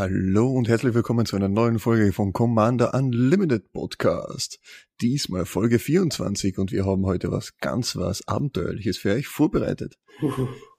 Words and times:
Hallo 0.00 0.50
und 0.52 0.66
herzlich 0.66 0.94
willkommen 0.94 1.26
zu 1.26 1.36
einer 1.36 1.50
neuen 1.50 1.78
Folge 1.78 2.14
vom 2.14 2.32
Commander 2.32 2.94
Unlimited 2.94 3.70
Podcast. 3.70 4.58
Diesmal 5.02 5.44
Folge 5.44 5.78
24 5.78 6.56
und 6.56 6.72
wir 6.72 6.86
haben 6.86 7.04
heute 7.04 7.30
was 7.30 7.58
ganz 7.58 7.96
was 7.96 8.26
Abenteuerliches 8.26 8.96
für 8.96 9.12
euch 9.12 9.26
vorbereitet. 9.26 9.98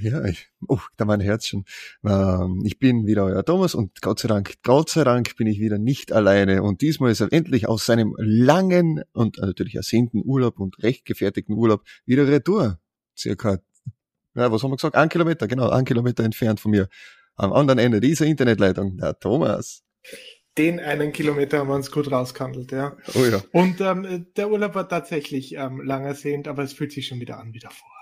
Ja, 0.00 0.24
ich, 0.24 0.48
oh, 0.66 0.80
da 0.96 1.04
mein 1.04 1.20
Herz 1.20 1.46
schon. 1.46 1.64
Ähm, 2.04 2.62
ich 2.64 2.78
bin 2.78 3.06
wieder 3.06 3.24
euer 3.24 3.44
Thomas 3.44 3.74
und 3.74 4.00
Gott 4.00 4.18
sei 4.18 4.28
Dank, 4.28 4.54
Gott 4.62 4.88
sei 4.88 5.04
Dank 5.04 5.36
bin 5.36 5.46
ich 5.46 5.60
wieder 5.60 5.78
nicht 5.78 6.10
alleine 6.12 6.62
und 6.62 6.80
diesmal 6.80 7.10
ist 7.10 7.20
er 7.20 7.32
endlich 7.32 7.68
aus 7.68 7.84
seinem 7.84 8.14
langen 8.18 9.02
und 9.12 9.38
natürlich 9.38 9.74
ersehnten 9.74 10.22
Urlaub 10.24 10.58
und 10.58 10.82
recht 10.82 11.04
gefertigten 11.04 11.54
Urlaub 11.54 11.84
wieder 12.06 12.26
retour. 12.26 12.78
Circa, 13.16 13.58
ja, 14.34 14.50
was 14.50 14.62
haben 14.62 14.70
wir 14.70 14.76
gesagt? 14.76 14.94
Ein 14.96 15.10
Kilometer, 15.10 15.46
genau, 15.46 15.68
ein 15.68 15.84
Kilometer 15.84 16.24
entfernt 16.24 16.60
von 16.60 16.70
mir 16.70 16.88
am 17.36 17.52
anderen 17.52 17.78
Ende 17.78 18.00
dieser 18.00 18.24
Internetleitung, 18.24 18.96
der 18.96 19.18
Thomas. 19.18 19.82
Den 20.56 20.80
einen 20.80 21.12
Kilometer 21.12 21.58
haben 21.58 21.68
wir 21.68 21.74
uns 21.74 21.90
gut 21.90 22.10
rausgehandelt, 22.10 22.72
ja. 22.72 22.96
Oh 23.14 23.24
ja. 23.24 23.42
Und 23.52 23.80
ähm, 23.80 24.26
der 24.36 24.50
Urlaub 24.50 24.74
war 24.74 24.88
tatsächlich 24.88 25.54
ähm, 25.56 25.82
lang 25.82 26.04
ersehnt, 26.04 26.48
aber 26.48 26.62
es 26.62 26.72
fühlt 26.72 26.92
sich 26.92 27.06
schon 27.06 27.20
wieder 27.20 27.38
an 27.38 27.52
wie 27.52 27.60
davor. 27.60 27.99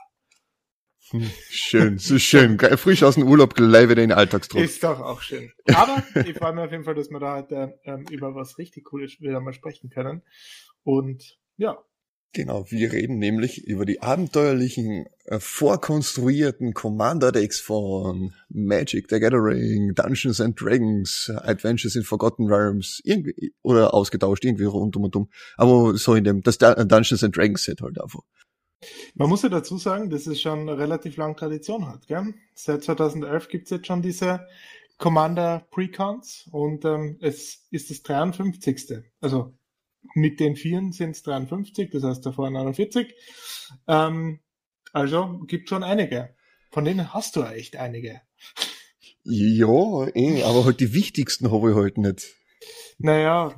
Schön, 1.51 1.99
so 1.99 2.19
schön. 2.19 2.59
Frisch 2.59 3.03
aus 3.03 3.15
dem 3.15 3.29
Urlaub 3.29 3.55
gleich 3.55 3.89
wieder 3.89 4.03
in 4.03 4.11
den 4.11 4.19
Alltagsdruck. 4.19 4.63
Ist 4.63 4.85
doch 4.85 5.01
auch 5.01 5.23
schön. 5.23 5.53
Aber 5.75 6.03
ich 6.15 6.37
freue 6.37 6.55
mich 6.55 6.65
auf 6.65 6.71
jeden 6.71 6.85
Fall, 6.85 6.95
dass 6.95 7.11
wir 7.11 7.21
da 7.21 7.37
heute 7.37 7.79
ähm, 7.85 8.05
über 8.11 8.35
was 8.35 8.59
richtig 8.59 8.85
Cooles 8.85 9.21
wieder 9.21 9.41
mal 9.41 9.53
sprechen 9.53 9.91
können. 9.91 10.23
Und 10.85 11.39
ja, 11.57 11.79
Genau, 12.35 12.71
wir 12.71 12.93
reden 12.93 13.19
nämlich 13.19 13.67
über 13.67 13.87
die 13.87 14.03
abenteuerlichen, 14.03 15.07
äh, 15.25 15.41
vorkonstruierten 15.41 16.75
Commander-Decks 16.75 17.59
von 17.59 18.35
Magic 18.51 19.07
the 19.09 19.19
Gathering, 19.19 19.95
Dungeons 19.95 20.39
and 20.39 20.61
Dragons, 20.61 21.33
Adventures 21.35 21.97
in 21.97 22.03
Forgotten 22.03 22.47
Realms, 22.47 23.01
irgendwie, 23.03 23.55
oder 23.63 23.95
ausgetauscht, 23.95 24.45
irgendwie 24.45 24.65
rundum 24.65 25.05
und 25.05 25.17
um. 25.17 25.31
Aber 25.57 25.97
so 25.97 26.15
in 26.15 26.25
dem, 26.25 26.43
das 26.43 26.59
Dungeons 26.59 27.25
and 27.25 27.35
Dragons 27.35 27.65
Set 27.65 27.81
halt 27.81 27.99
einfach. 27.99 28.21
Man 29.15 29.29
muss 29.29 29.43
ja 29.43 29.49
dazu 29.49 29.77
sagen, 29.79 30.11
dass 30.11 30.27
es 30.27 30.41
schon 30.41 30.69
relativ 30.69 31.17
lange 31.17 31.37
Tradition 31.37 31.89
hat, 31.89 32.07
gell? 32.07 32.35
Seit 32.55 32.85
2011 32.85 33.49
gibt's 33.49 33.71
jetzt 33.71 33.87
schon 33.87 34.03
diese 34.03 34.47
Commander 34.99 35.67
Precons 35.71 36.49
und 36.53 36.85
ähm, 36.85 37.19
es 37.21 37.67
ist 37.71 37.91
das 37.91 38.03
53. 38.03 39.05
Also 39.21 39.55
mit 40.15 40.41
den 40.41 40.57
Vieren 40.57 40.93
sind 40.93 41.11
es 41.11 41.23
53, 41.23 41.91
das 41.91 42.03
heißt 42.05 42.27
davor 42.27 42.51
49. 42.51 43.15
Ähm, 43.87 44.41
also 44.93 45.41
gibt 45.47 45.69
schon 45.69 45.83
einige. 45.83 46.35
Von 46.71 46.85
denen 46.85 47.13
hast 47.13 47.37
du 47.37 47.43
echt 47.43 47.77
einige. 47.77 48.21
Ja, 49.25 50.07
eh, 50.15 50.43
aber 50.43 50.65
halt 50.65 50.81
die 50.81 50.93
wichtigsten 50.93 51.51
habe 51.51 51.71
ich 51.71 51.77
halt 51.77 51.99
nicht. 51.99 52.38
Naja, 53.01 53.55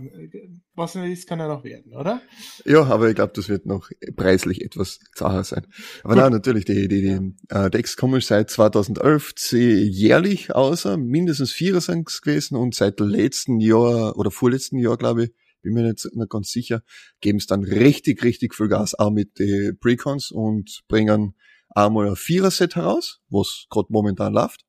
was 0.75 0.95
nicht 0.97 1.13
ist, 1.13 1.27
kann 1.27 1.39
ja 1.39 1.49
noch 1.49 1.65
werden, 1.65 1.95
oder? 1.95 2.21
Ja, 2.67 2.85
aber 2.85 3.09
ich 3.09 3.15
glaube, 3.15 3.33
das 3.35 3.49
wird 3.49 3.65
noch 3.65 3.89
preislich 4.15 4.63
etwas 4.63 4.99
zacher 5.15 5.45
sein. 5.45 5.67
Aber 6.05 6.15
nein, 6.15 6.31
natürlich, 6.31 6.67
die, 6.67 6.89
die, 6.89 7.01
die 7.01 7.37
äh, 7.49 7.71
Decks 7.71 7.97
kommen 7.97 8.21
seit 8.21 8.51
2011 8.51 9.33
jährlich 9.53 10.55
außer, 10.55 10.99
mindestens 10.99 11.53
vierer 11.53 11.81
sind 11.81 12.09
es 12.11 12.21
gewesen 12.21 12.55
und 12.55 12.75
seit 12.75 13.01
letzten 13.01 13.61
Jahr 13.61 14.19
oder 14.19 14.31
vorletzten 14.31 14.79
Jahr, 14.79 14.99
glaube 14.99 15.25
ich, 15.25 15.31
bin 15.63 15.73
mir 15.73 15.85
nicht, 15.85 16.05
nicht 16.13 16.31
ganz 16.31 16.51
sicher, 16.51 16.83
geben 17.21 17.39
es 17.39 17.47
dann 17.47 17.65
richtig, 17.65 18.23
richtig 18.23 18.55
viel 18.55 18.69
Gas 18.69 18.95
auch 18.95 19.11
mit 19.11 19.39
den 19.39 19.79
Precons 19.79 20.31
und 20.31 20.83
bringen 20.89 21.35
einmal 21.71 22.09
ein 22.09 22.17
Vierer-Set 22.17 22.77
heraus, 22.77 23.21
was 23.29 23.67
gerade 23.71 23.89
momentan 23.91 24.33
läuft, 24.33 24.65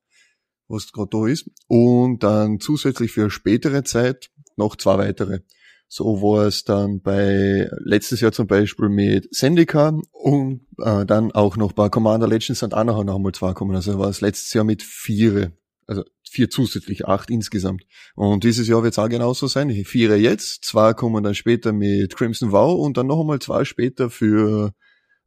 was 0.68 0.92
gerade 0.92 1.10
da 1.10 1.26
ist, 1.26 1.50
und 1.68 2.22
dann 2.22 2.60
zusätzlich 2.60 3.12
für 3.12 3.30
spätere 3.30 3.84
Zeit 3.84 4.30
noch 4.56 4.76
zwei 4.76 4.98
weitere. 4.98 5.40
So 5.88 6.22
war 6.22 6.46
es 6.46 6.64
dann 6.64 7.02
bei 7.02 7.68
letztes 7.80 8.22
Jahr 8.22 8.32
zum 8.32 8.46
Beispiel 8.46 8.88
mit 8.88 9.34
Sendika 9.34 9.98
und 10.10 10.66
äh, 10.78 11.04
dann 11.04 11.32
auch 11.32 11.56
noch 11.56 11.72
bei 11.72 11.90
Commander 11.90 12.26
Legends 12.26 12.60
sind 12.60 12.72
auch 12.72 12.84
noch 12.84 12.98
einmal 12.98 13.32
zwei 13.32 13.52
kommen. 13.52 13.76
Also 13.76 13.98
war 13.98 14.08
es 14.08 14.22
letztes 14.22 14.54
Jahr 14.54 14.64
mit 14.64 14.82
vier 14.82 15.52
also 15.86 16.04
vier 16.28 16.50
zusätzlich, 16.50 17.06
acht 17.06 17.30
insgesamt. 17.30 17.84
Und 18.14 18.44
dieses 18.44 18.68
Jahr 18.68 18.82
wird 18.82 18.94
es 18.94 18.98
auch 18.98 19.08
genauso 19.08 19.46
sein. 19.46 19.70
Vier 19.84 20.18
jetzt, 20.18 20.64
zwei 20.64 20.94
kommen 20.94 21.22
dann 21.22 21.34
später 21.34 21.72
mit 21.72 22.16
Crimson 22.16 22.52
Vow 22.52 22.80
und 22.80 22.96
dann 22.96 23.06
noch 23.06 23.20
einmal 23.20 23.38
zwei 23.38 23.64
später 23.64 24.10
für 24.10 24.74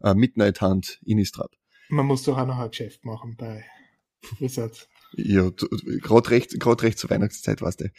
äh, 0.01 0.13
Midnight 0.13 0.61
Hunt 0.61 0.99
Innistrad. 1.05 1.51
Man 1.89 2.07
muss 2.07 2.23
doch 2.23 2.37
auch 2.37 2.47
noch 2.47 2.57
ein 2.57 2.69
Geschäft 2.69 3.05
machen 3.05 3.35
bei 3.37 3.63
Wizards. 4.39 4.89
ja, 5.13 5.51
gerade 6.01 6.29
recht, 6.31 6.59
gerade 6.59 6.83
recht 6.83 6.97
zur 6.97 7.11
Weihnachtszeit, 7.11 7.61
weißt 7.61 7.81
du. 7.81 7.91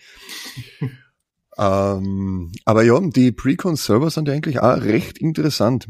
ähm, 1.59 2.53
aber 2.65 2.83
ja, 2.83 3.00
die 3.00 3.33
Precon-Server 3.33 4.11
sind 4.11 4.28
ja 4.28 4.34
eigentlich 4.34 4.61
auch 4.61 4.83
recht 4.83 5.19
interessant. 5.19 5.89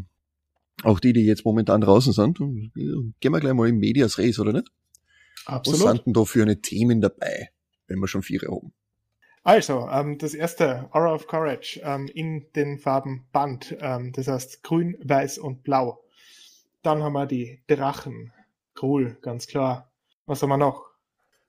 Auch 0.82 1.00
die, 1.00 1.12
die 1.12 1.25
jetzt 1.25 1.44
momentan 1.44 1.81
draußen 1.81 2.12
sind. 2.12 2.38
Gehen 2.38 3.15
wir 3.32 3.41
gleich 3.41 3.54
mal 3.54 3.69
in 3.69 3.78
Medias 3.78 4.19
Res, 4.19 4.38
oder 4.38 4.53
nicht? 4.53 4.71
Absolut. 5.47 5.81
Was 5.81 5.93
sind 5.93 6.06
denn 6.06 6.12
da 6.12 6.25
für 6.25 6.43
eine 6.43 6.60
Themen 6.60 7.00
dabei, 7.00 7.50
wenn 7.87 7.99
wir 7.99 8.09
schon 8.09 8.22
vier 8.22 8.41
haben? 8.43 8.72
Also, 9.43 9.88
ähm, 9.88 10.19
das 10.19 10.34
erste, 10.34 10.88
Aura 10.91 11.15
of 11.15 11.28
Courage, 11.28 11.81
ähm, 11.84 12.09
in 12.12 12.47
den 12.56 12.78
Farben 12.78 13.26
Band, 13.32 13.76
ähm, 13.81 14.12
das 14.12 14.26
heißt 14.26 14.65
grün, 14.65 14.99
weiß 15.05 15.38
und 15.38 15.62
blau. 15.62 16.03
Dann 16.82 17.03
haben 17.03 17.12
wir 17.12 17.26
die 17.26 17.62
Drachen, 17.69 18.32
cool, 18.82 19.16
ganz 19.22 19.47
klar. 19.47 19.93
Was 20.26 20.43
haben 20.43 20.49
wir 20.49 20.56
noch? 20.56 20.84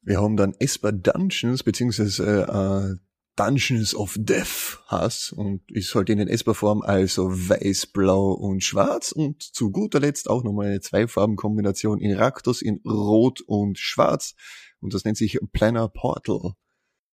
Wir 0.03 0.21
haben 0.21 0.37
dann 0.37 0.53
Esper 0.59 0.91
Dungeons, 0.91 1.63
beziehungsweise 1.63 2.99
äh, 2.99 3.06
Dungeons 3.37 3.95
of 3.95 4.17
Death 4.19 4.79
hast 4.87 5.31
und 5.31 5.61
ist 5.71 5.95
halt 5.95 6.09
in 6.09 6.17
den 6.17 6.27
Esper-Form, 6.27 6.81
also 6.81 7.29
weiß, 7.29 7.87
blau 7.87 8.31
und 8.31 8.63
schwarz 8.63 9.11
und 9.11 9.41
zu 9.41 9.71
guter 9.71 9.99
Letzt 9.99 10.29
auch 10.29 10.43
nochmal 10.43 10.67
eine 10.67 10.81
Zweifarbenkombination 10.81 11.99
in 11.99 12.17
Raktos 12.17 12.61
in 12.61 12.81
rot 12.85 13.41
und 13.41 13.77
schwarz 13.77 14.33
und 14.81 14.93
das 14.93 15.05
nennt 15.05 15.17
sich 15.17 15.39
Planner 15.53 15.87
Portal. 15.87 16.53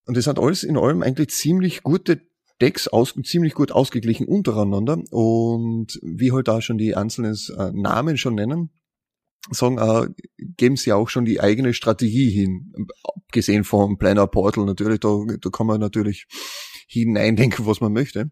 Und 0.07 0.17
das 0.17 0.27
hat 0.27 0.39
alles 0.39 0.65
in 0.65 0.77
allem 0.77 1.03
eigentlich 1.03 1.31
ziemlich 1.31 1.83
gute 1.83 2.21
Decks 2.61 2.89
aus, 2.89 3.15
ziemlich 3.25 3.55
gut 3.55 3.73
ausgeglichen 3.73 4.27
untereinander 4.27 5.03
und 5.11 5.99
wie 6.03 6.33
halt 6.33 6.49
da 6.49 6.61
schon 6.61 6.79
die 6.79 6.95
einzelnen 6.95 7.37
äh, 7.57 7.71
Namen 7.73 8.17
schon 8.17 8.35
nennen, 8.35 8.71
sagen, 9.51 9.79
äh, 9.79 10.09
geben 10.57 10.77
sie 10.77 10.93
auch 10.93 11.09
schon 11.09 11.25
die 11.25 11.41
eigene 11.41 11.75
Strategie 11.75 12.31
hin. 12.31 12.73
Abgesehen 13.03 13.65
vom 13.65 13.99
Planner 13.99 14.27
Portal 14.27 14.65
natürlich, 14.65 15.01
da, 15.01 15.19
da 15.41 15.51
kann 15.51 15.67
man 15.67 15.81
natürlich 15.81 16.27
hineindenken, 16.87 17.67
was 17.67 17.81
man 17.81 17.93
möchte. 17.93 18.31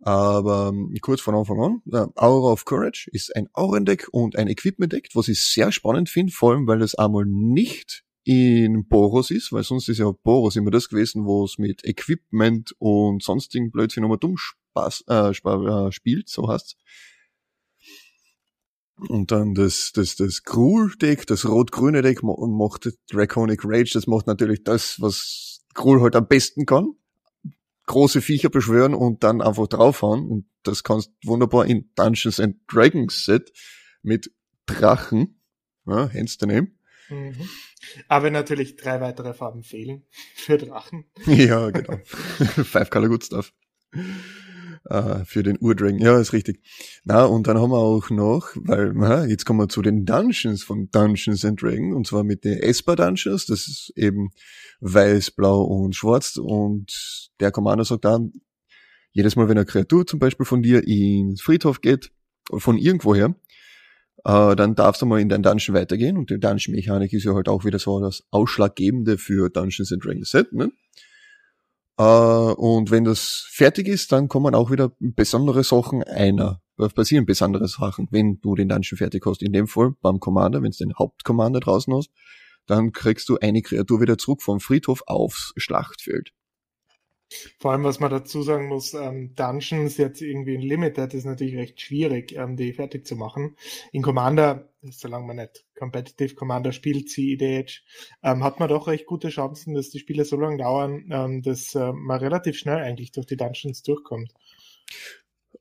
Aber 0.00 0.68
ähm, 0.68 0.94
kurz 1.00 1.22
von 1.22 1.34
Anfang 1.34 1.60
an, 1.60 1.82
äh, 1.90 2.06
Aura 2.16 2.52
of 2.52 2.66
Courage 2.66 3.08
ist 3.12 3.34
ein 3.34 3.48
Aurendeck 3.54 4.08
und 4.12 4.36
ein 4.36 4.48
Equipment-Deck, 4.48 5.08
was 5.14 5.28
ich 5.28 5.42
sehr 5.42 5.72
spannend 5.72 6.10
finde, 6.10 6.32
vor 6.32 6.52
allem 6.52 6.66
weil 6.66 6.78
das 6.78 6.94
einmal 6.94 7.24
nicht 7.24 8.04
in 8.24 8.86
Boros 8.86 9.30
ist, 9.30 9.52
weil 9.52 9.62
sonst 9.62 9.88
ist 9.88 9.98
ja 9.98 10.10
Boros 10.10 10.56
immer 10.56 10.70
das 10.70 10.88
gewesen, 10.88 11.24
wo 11.24 11.44
es 11.44 11.56
mit 11.58 11.84
Equipment 11.84 12.74
und 12.78 13.22
sonstigen 13.22 13.70
Blödsinn 13.70 14.02
nochmal 14.02 14.18
dumm 14.18 14.36
Spaß, 14.36 15.04
äh, 15.08 15.30
äh, 15.30 15.92
spielt, 15.92 16.28
so 16.28 16.48
heißt's. 16.48 16.76
Und 18.96 19.32
dann 19.32 19.54
das, 19.54 19.92
das, 19.92 20.16
das 20.16 20.44
Gruul-Deck, 20.44 21.26
das 21.26 21.46
rot-grüne 21.46 22.02
Deck 22.02 22.22
macht 22.22 22.88
Draconic 23.10 23.62
Rage, 23.64 23.90
das 23.94 24.06
macht 24.06 24.26
natürlich 24.26 24.62
das, 24.62 25.00
was 25.00 25.64
Gruul 25.74 26.00
halt 26.00 26.16
am 26.16 26.28
besten 26.28 26.64
kann. 26.64 26.94
Große 27.86 28.22
Viecher 28.22 28.48
beschwören 28.48 28.94
und 28.94 29.24
dann 29.24 29.42
einfach 29.42 29.66
draufhauen. 29.66 30.26
Und 30.26 30.46
das 30.62 30.84
kannst 30.84 31.10
wunderbar 31.24 31.66
in 31.66 31.90
Dungeons 31.96 32.40
and 32.40 32.56
Dragons 32.72 33.24
Set 33.24 33.52
mit 34.02 34.32
Drachen, 34.66 35.40
ja, 35.86 36.10
hands 36.10 36.38
daneben. 36.38 36.78
Mhm. 37.10 37.48
Aber 38.08 38.30
natürlich 38.30 38.76
drei 38.76 39.00
weitere 39.00 39.34
Farben 39.34 39.62
fehlen 39.62 40.06
für 40.34 40.56
Drachen. 40.56 41.04
Ja, 41.26 41.68
genau. 41.70 41.98
Five 42.04 42.88
Color 42.88 43.08
Good 43.08 43.24
Stuff 43.24 43.52
äh, 44.86 45.24
für 45.24 45.42
den 45.42 45.58
Urdragon. 45.60 45.98
Ja, 45.98 46.18
ist 46.18 46.32
richtig. 46.32 46.60
Na, 47.04 47.24
und 47.24 47.46
dann 47.46 47.58
haben 47.58 47.70
wir 47.70 47.78
auch 47.78 48.10
noch, 48.10 48.48
weil, 48.54 48.92
na, 48.94 49.26
jetzt 49.26 49.44
kommen 49.44 49.60
wir 49.60 49.68
zu 49.68 49.82
den 49.82 50.04
Dungeons 50.04 50.62
von 50.62 50.90
Dungeons 50.90 51.44
and 51.44 51.60
Dragons, 51.60 51.94
und 51.94 52.06
zwar 52.06 52.24
mit 52.24 52.44
den 52.44 52.58
Esper 52.58 52.96
Dungeons, 52.96 53.46
das 53.46 53.68
ist 53.68 53.92
eben 53.96 54.30
weiß, 54.80 55.30
blau 55.32 55.62
und 55.62 55.94
schwarz, 55.94 56.36
und 56.36 57.30
der 57.40 57.50
Commander 57.50 57.84
sagt 57.84 58.04
dann, 58.04 58.32
jedes 59.12 59.36
Mal, 59.36 59.48
wenn 59.48 59.56
eine 59.56 59.66
Kreatur 59.66 60.06
zum 60.06 60.18
Beispiel 60.18 60.46
von 60.46 60.62
dir 60.62 60.86
ins 60.86 61.40
Friedhof 61.40 61.80
geht, 61.80 62.10
von 62.52 62.76
irgendwoher, 62.76 63.34
äh, 64.24 64.56
dann 64.56 64.74
darfst 64.74 65.02
du 65.02 65.06
mal 65.06 65.20
in 65.20 65.28
dein 65.28 65.42
Dungeon 65.42 65.76
weitergehen, 65.76 66.18
und 66.18 66.30
die 66.30 66.40
Dungeon-Mechanik 66.40 67.12
ist 67.12 67.24
ja 67.24 67.34
halt 67.34 67.48
auch 67.48 67.64
wieder 67.64 67.78
so 67.78 68.00
das 68.00 68.24
Ausschlaggebende 68.30 69.18
für 69.18 69.50
Dungeons 69.50 69.92
and 69.92 70.04
Dragons 70.04 70.30
Set, 70.30 70.52
ne? 70.52 70.70
Äh, 71.98 72.02
und 72.02 72.90
wenn 72.90 73.04
das 73.04 73.46
fertig 73.50 73.88
ist, 73.88 74.12
dann 74.12 74.28
kommen 74.28 74.54
auch 74.54 74.70
wieder 74.70 74.92
besondere 74.98 75.64
Sachen 75.64 76.02
einer. 76.02 76.60
Da 76.76 76.88
passieren 76.88 77.24
besondere 77.24 77.68
Sachen, 77.68 78.08
wenn 78.10 78.40
du 78.40 78.54
den 78.54 78.68
Dungeon 78.68 78.98
fertig 78.98 79.24
hast. 79.26 79.42
In 79.42 79.52
dem 79.52 79.68
Fall 79.68 79.92
beim 80.00 80.18
Commander, 80.18 80.62
wenn 80.62 80.72
du 80.72 80.78
den 80.78 80.94
Hauptcommander 80.94 81.60
draußen 81.60 81.94
hast, 81.94 82.10
dann 82.66 82.92
kriegst 82.92 83.28
du 83.28 83.38
eine 83.38 83.62
Kreatur 83.62 84.00
wieder 84.00 84.18
zurück 84.18 84.42
vom 84.42 84.58
Friedhof 84.58 85.02
aufs 85.06 85.52
Schlachtfeld. 85.56 86.32
Vor 87.58 87.72
allem, 87.72 87.84
was 87.84 88.00
man 88.00 88.10
dazu 88.10 88.42
sagen 88.42 88.68
muss, 88.68 88.94
ähm, 88.94 89.34
Dungeons 89.34 89.96
jetzt 89.96 90.20
irgendwie 90.20 90.54
in 90.54 90.60
Limited 90.60 91.14
ist 91.14 91.24
natürlich 91.24 91.56
recht 91.56 91.80
schwierig, 91.80 92.32
ähm, 92.36 92.56
die 92.56 92.72
fertig 92.72 93.06
zu 93.06 93.16
machen. 93.16 93.56
In 93.92 94.02
Commander, 94.02 94.68
solange 94.82 95.26
man 95.26 95.36
nicht 95.36 95.64
Competitive 95.78 96.34
Commander 96.34 96.72
spielt, 96.72 97.08
CEDH, 97.08 97.82
ähm, 98.22 98.44
hat 98.44 98.60
man 98.60 98.68
doch 98.68 98.86
recht 98.86 99.06
gute 99.06 99.28
Chancen, 99.28 99.74
dass 99.74 99.90
die 99.90 99.98
Spiele 99.98 100.24
so 100.24 100.36
lange 100.36 100.58
dauern, 100.58 101.08
ähm, 101.10 101.42
dass 101.42 101.74
äh, 101.74 101.92
man 101.92 102.20
relativ 102.20 102.58
schnell 102.58 102.78
eigentlich 102.78 103.12
durch 103.12 103.26
die 103.26 103.36
Dungeons 103.36 103.82
durchkommt. 103.82 104.32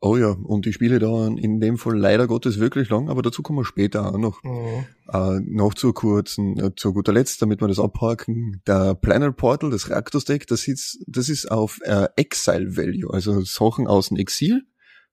Oh 0.05 0.17
ja, 0.17 0.31
und 0.31 0.65
die 0.65 0.73
Spiele 0.73 0.99
dauern 0.99 1.37
in 1.37 1.61
dem 1.61 1.77
Fall 1.77 1.97
leider 1.97 2.27
Gottes 2.27 2.59
wirklich 2.59 2.89
lang, 2.89 3.07
aber 3.07 3.21
dazu 3.21 3.41
kommen 3.41 3.59
wir 3.59 3.63
später 3.63 4.13
auch 4.13 4.17
noch. 4.17 4.43
Mhm. 4.43 4.85
Äh, 5.07 5.39
noch 5.45 5.73
zu 5.75 5.93
kurzen, 5.93 6.59
äh, 6.59 6.75
zu 6.75 6.91
guter 6.91 7.13
Letzt, 7.13 7.41
damit 7.41 7.61
wir 7.61 7.69
das 7.69 7.79
abhaken, 7.79 8.61
der 8.67 8.95
Planner 8.95 9.31
Portal, 9.31 9.69
das 9.69 9.89
Reactors 9.89 10.25
Deck, 10.25 10.45
das 10.47 10.67
ist, 10.67 11.01
das 11.07 11.29
ist 11.29 11.49
auf 11.49 11.79
äh, 11.85 12.09
Exile 12.17 12.75
Value, 12.75 13.13
also 13.13 13.43
Sachen 13.43 13.87
aus 13.87 14.09
dem 14.09 14.17
Exil 14.17 14.63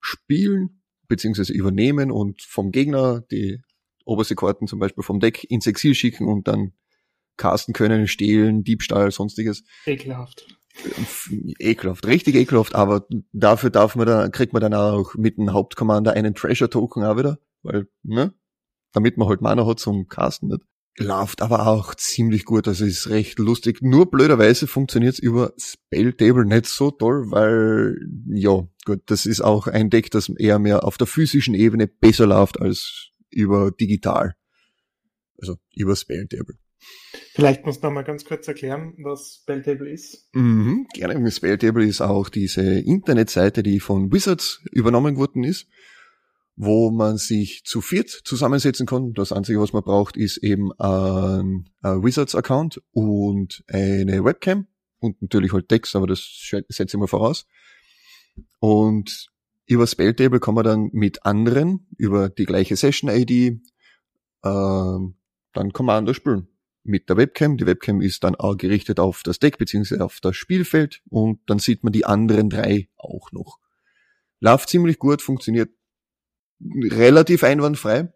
spielen, 0.01 0.81
beziehungsweise 1.07 1.53
übernehmen 1.53 2.11
und 2.11 2.41
vom 2.41 2.73
Gegner 2.73 3.21
die 3.31 3.61
oberste 4.03 4.35
Karten 4.35 4.67
zum 4.67 4.79
Beispiel 4.79 5.05
vom 5.05 5.21
Deck 5.21 5.49
ins 5.49 5.67
Exil 5.67 5.95
schicken 5.95 6.27
und 6.27 6.49
dann 6.49 6.73
casten 7.37 7.73
können, 7.73 8.07
stehlen, 8.07 8.65
Diebstahl, 8.65 9.09
sonstiges. 9.11 9.63
Ekelhaft 9.85 10.60
ekelhaft, 11.59 12.05
richtig 12.07 12.35
ekelhaft, 12.35 12.75
aber 12.75 13.05
dafür 13.33 13.69
darf 13.69 13.95
man 13.95 14.07
dann, 14.07 14.31
kriegt 14.31 14.53
man 14.53 14.61
dann 14.61 14.73
auch 14.73 15.15
mit 15.15 15.37
dem 15.37 15.53
Hauptcommander 15.53 16.13
einen 16.13 16.35
Treasure 16.35 16.69
Token 16.69 17.03
auch 17.03 17.17
wieder, 17.17 17.39
weil, 17.61 17.87
ne, 18.03 18.33
damit 18.93 19.17
man 19.17 19.27
halt 19.27 19.41
Mana 19.41 19.65
hat 19.65 19.79
zum 19.79 20.07
Casten 20.07 20.49
nicht. 20.49 20.61
Läuft 20.97 21.41
aber 21.41 21.67
auch 21.67 21.95
ziemlich 21.95 22.43
gut, 22.43 22.67
also 22.67 22.83
ist 22.83 23.09
recht 23.09 23.39
lustig. 23.39 23.81
Nur 23.81 24.11
blöderweise 24.11 24.67
funktioniert's 24.67 25.19
über 25.19 25.53
Spelltable 25.57 26.45
nicht 26.45 26.65
so 26.65 26.91
toll, 26.91 27.31
weil, 27.31 27.97
ja, 28.27 28.67
gut, 28.85 29.01
das 29.05 29.25
ist 29.25 29.41
auch 29.41 29.67
ein 29.67 29.89
Deck, 29.89 30.11
das 30.11 30.27
eher 30.27 30.59
mehr 30.59 30.83
auf 30.83 30.97
der 30.97 31.07
physischen 31.07 31.55
Ebene 31.55 31.87
besser 31.87 32.27
läuft 32.27 32.59
als 32.59 33.09
über 33.29 33.71
digital. 33.71 34.35
Also 35.39 35.55
über 35.73 35.95
Spelltable. 35.95 36.55
Vielleicht 37.33 37.65
musst 37.65 37.81
du 37.81 37.87
noch 37.87 37.93
mal 37.93 38.03
ganz 38.03 38.25
kurz 38.25 38.47
erklären, 38.47 38.93
was 38.97 39.39
Spelltable 39.41 39.89
ist. 39.89 40.27
Mhm, 40.33 40.87
gerne. 40.93 41.31
Spelltable 41.31 41.85
ist 41.85 42.01
auch 42.01 42.29
diese 42.29 42.61
Internetseite, 42.61 43.63
die 43.63 43.79
von 43.79 44.11
Wizards 44.11 44.61
übernommen 44.71 45.17
worden 45.17 45.43
ist, 45.43 45.67
wo 46.55 46.91
man 46.91 47.17
sich 47.17 47.63
zu 47.63 47.81
viert 47.81 48.09
zusammensetzen 48.09 48.85
kann. 48.85 49.13
Das 49.13 49.31
Einzige, 49.31 49.61
was 49.61 49.73
man 49.73 49.83
braucht, 49.83 50.17
ist 50.17 50.37
eben 50.37 50.71
ein, 50.73 51.69
ein 51.81 52.03
Wizards-Account 52.03 52.81
und 52.91 53.63
eine 53.67 54.23
Webcam 54.23 54.67
und 54.99 55.21
natürlich 55.21 55.53
halt 55.53 55.69
Text, 55.69 55.95
aber 55.95 56.07
das 56.07 56.19
setze 56.69 56.83
ich 56.83 56.99
mal 56.99 57.07
voraus. 57.07 57.47
Und 58.59 59.29
über 59.65 59.87
Spelltable 59.87 60.39
kann 60.39 60.55
man 60.55 60.65
dann 60.65 60.89
mit 60.91 61.25
anderen 61.25 61.87
über 61.97 62.29
die 62.29 62.45
gleiche 62.45 62.75
Session-ID 62.75 63.31
äh, 63.31 63.59
dann 64.43 65.73
Commander 65.73 66.13
spielen 66.13 66.50
mit 66.83 67.09
der 67.09 67.17
Webcam. 67.17 67.57
Die 67.57 67.65
Webcam 67.65 68.01
ist 68.01 68.23
dann 68.23 68.35
auch 68.35 68.57
gerichtet 68.57 68.99
auf 68.99 69.23
das 69.23 69.39
Deck 69.39 69.57
beziehungsweise 69.57 70.03
auf 70.03 70.19
das 70.21 70.35
Spielfeld 70.35 71.01
und 71.09 71.39
dann 71.47 71.59
sieht 71.59 71.83
man 71.83 71.93
die 71.93 72.05
anderen 72.05 72.49
drei 72.49 72.89
auch 72.97 73.31
noch. 73.31 73.59
Läuft 74.39 74.69
ziemlich 74.69 74.97
gut, 74.97 75.21
funktioniert 75.21 75.69
relativ 76.59 77.43
einwandfrei 77.43 78.11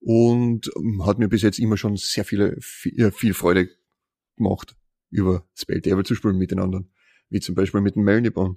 und 0.00 0.70
ähm, 0.76 1.04
hat 1.06 1.18
mir 1.18 1.28
bis 1.28 1.42
jetzt 1.42 1.58
immer 1.58 1.76
schon 1.76 1.96
sehr 1.96 2.24
viele, 2.24 2.56
viel, 2.60 3.10
viel 3.12 3.34
Freude 3.34 3.68
gemacht, 4.36 4.76
über 5.10 5.46
Spell 5.54 5.82
zu 6.04 6.14
spielen 6.14 6.36
miteinander. 6.36 6.84
Wie 7.30 7.40
zum 7.40 7.54
Beispiel 7.54 7.80
mit 7.80 7.94
dem 7.94 8.04
Melniborn. 8.04 8.56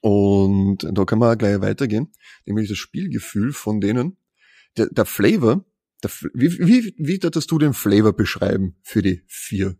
Und 0.00 0.86
da 0.92 1.04
kann 1.04 1.18
man 1.18 1.36
gleich 1.36 1.60
weitergehen, 1.60 2.12
nämlich 2.46 2.68
das 2.68 2.78
Spielgefühl 2.78 3.52
von 3.52 3.80
denen. 3.80 4.16
Der, 4.76 4.86
der 4.86 5.06
Flavor 5.06 5.64
wie, 6.32 6.58
wie, 6.58 6.94
wie 6.96 7.22
würdest 7.22 7.50
du 7.50 7.58
den 7.58 7.74
Flavor 7.74 8.12
beschreiben 8.12 8.76
für 8.82 9.02
die 9.02 9.22
vier 9.26 9.76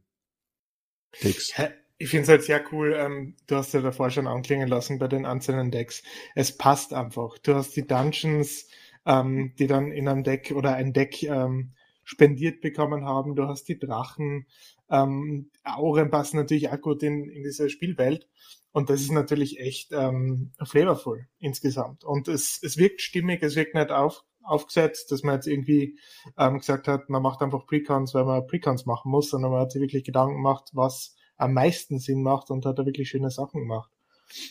Decks? 1.22 1.52
Ich 2.00 2.10
finde 2.10 2.22
es 2.22 2.28
halt 2.28 2.44
sehr 2.44 2.64
cool, 2.72 2.94
ähm, 2.96 3.34
du 3.48 3.56
hast 3.56 3.74
ja 3.74 3.80
davor 3.80 4.10
schon 4.10 4.28
anklingen 4.28 4.68
lassen 4.68 5.00
bei 5.00 5.08
den 5.08 5.26
einzelnen 5.26 5.72
Decks. 5.72 6.04
Es 6.36 6.56
passt 6.56 6.92
einfach. 6.92 7.38
Du 7.38 7.54
hast 7.54 7.74
die 7.74 7.86
Dungeons, 7.86 8.68
ähm, 9.04 9.52
die 9.58 9.66
dann 9.66 9.90
in 9.90 10.06
einem 10.06 10.22
Deck 10.22 10.52
oder 10.54 10.74
ein 10.74 10.92
Deck 10.92 11.24
ähm, 11.24 11.72
spendiert 12.04 12.60
bekommen 12.60 13.04
haben. 13.04 13.34
Du 13.34 13.48
hast 13.48 13.64
die 13.64 13.78
Drachen. 13.78 14.46
Ähm, 14.90 15.50
Auren 15.64 16.10
passen 16.10 16.36
natürlich 16.36 16.70
auch 16.70 16.80
gut 16.80 17.02
in, 17.02 17.28
in 17.28 17.42
diese 17.42 17.68
Spielwelt. 17.68 18.28
Und 18.70 18.90
das 18.90 19.00
ist 19.00 19.10
natürlich 19.10 19.58
echt 19.58 19.92
ähm, 19.92 20.52
flavorful 20.62 21.26
insgesamt. 21.38 22.04
Und 22.04 22.28
es, 22.28 22.60
es 22.62 22.76
wirkt 22.76 23.00
stimmig, 23.00 23.42
es 23.42 23.56
wirkt 23.56 23.74
nicht 23.74 23.90
auf, 23.90 24.24
aufgesetzt, 24.48 25.12
dass 25.12 25.22
man 25.22 25.36
jetzt 25.36 25.46
irgendwie 25.46 25.98
ähm, 26.36 26.58
gesagt 26.58 26.88
hat, 26.88 27.08
man 27.08 27.22
macht 27.22 27.42
einfach 27.42 27.66
Precons, 27.66 28.14
weil 28.14 28.24
man 28.24 28.46
Precons 28.46 28.86
machen 28.86 29.10
muss, 29.10 29.30
sondern 29.30 29.52
man 29.52 29.60
hat 29.60 29.72
sich 29.72 29.80
wirklich 29.80 30.04
Gedanken 30.04 30.36
gemacht, 30.36 30.70
was 30.72 31.14
am 31.36 31.54
meisten 31.54 31.98
Sinn 31.98 32.22
macht 32.22 32.50
und 32.50 32.66
hat 32.66 32.78
da 32.78 32.86
wirklich 32.86 33.08
schöne 33.08 33.30
Sachen 33.30 33.60
gemacht. 33.60 33.90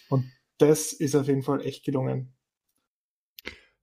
Und 0.09 0.25
das 0.57 0.93
ist 0.93 1.15
auf 1.15 1.27
jeden 1.27 1.43
Fall 1.43 1.61
echt 1.65 1.83
gelungen. 1.83 2.33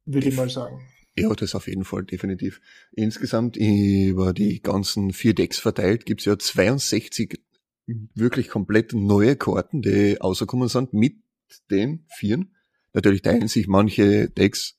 Würde 0.05 0.29
ich 0.29 0.37
mal 0.37 0.51
sagen. 0.51 0.87
Ja, 1.17 1.33
das 1.33 1.55
auf 1.55 1.69
jeden 1.69 1.85
Fall, 1.85 2.05
definitiv. 2.05 2.61
Insgesamt 2.93 3.57
über 3.57 4.33
die 4.33 4.61
ganzen 4.61 5.13
vier 5.13 5.35
Decks 5.35 5.59
verteilt 5.59 6.07
gibt's 6.07 6.25
ja 6.25 6.39
62 6.39 7.41
wirklich 7.87 8.49
komplett 8.49 8.95
neue 8.95 9.37
Karten, 9.37 9.83
die 9.83 10.21
außerkommen 10.21 10.69
sind 10.69 10.93
mit 10.93 11.17
den 11.71 12.07
Vieren. 12.09 12.55
Natürlich 12.93 13.23
teilen 13.23 13.49
sich 13.49 13.69
manche 13.69 14.29
Decks 14.29 14.79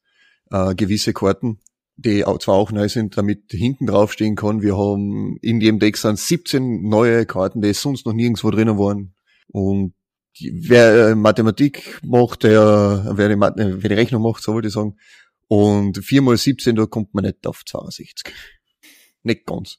äh, 0.51 0.75
gewisse 0.75 1.13
Karten, 1.13 1.59
die 1.97 2.25
auch, 2.25 2.39
zwar 2.39 2.55
auch 2.55 2.71
neu 2.71 2.89
sind, 2.89 3.17
damit 3.17 3.51
hinten 3.51 3.85
draufstehen 3.87 4.35
kann. 4.35 4.61
Wir 4.61 4.77
haben 4.77 5.37
in 5.41 5.61
jedem 5.61 5.79
Deck 5.79 5.97
sind 5.97 6.19
17 6.19 6.87
neue 6.87 7.25
Karten, 7.25 7.61
die 7.61 7.73
sonst 7.73 8.05
noch 8.05 8.13
nirgendwo 8.13 8.51
drinnen 8.51 8.77
waren. 8.77 9.15
Und 9.47 9.93
wer 10.39 11.09
äh, 11.09 11.15
Mathematik 11.15 11.99
macht, 12.03 12.43
der, 12.43 13.11
wer 13.13 13.29
die, 13.29 13.39
wer 13.39 13.89
die 13.89 13.95
Rechnung 13.95 14.21
macht, 14.21 14.43
so 14.43 14.53
wollte 14.53 14.67
ich 14.67 14.73
sagen. 14.73 14.97
Und 15.47 16.03
4 16.03 16.21
mal 16.21 16.37
17, 16.37 16.75
da 16.75 16.85
kommt 16.85 17.13
man 17.13 17.23
nicht 17.23 17.45
auf 17.45 17.63
62. 17.65 18.33
nicht 19.23 19.45
ganz. 19.45 19.77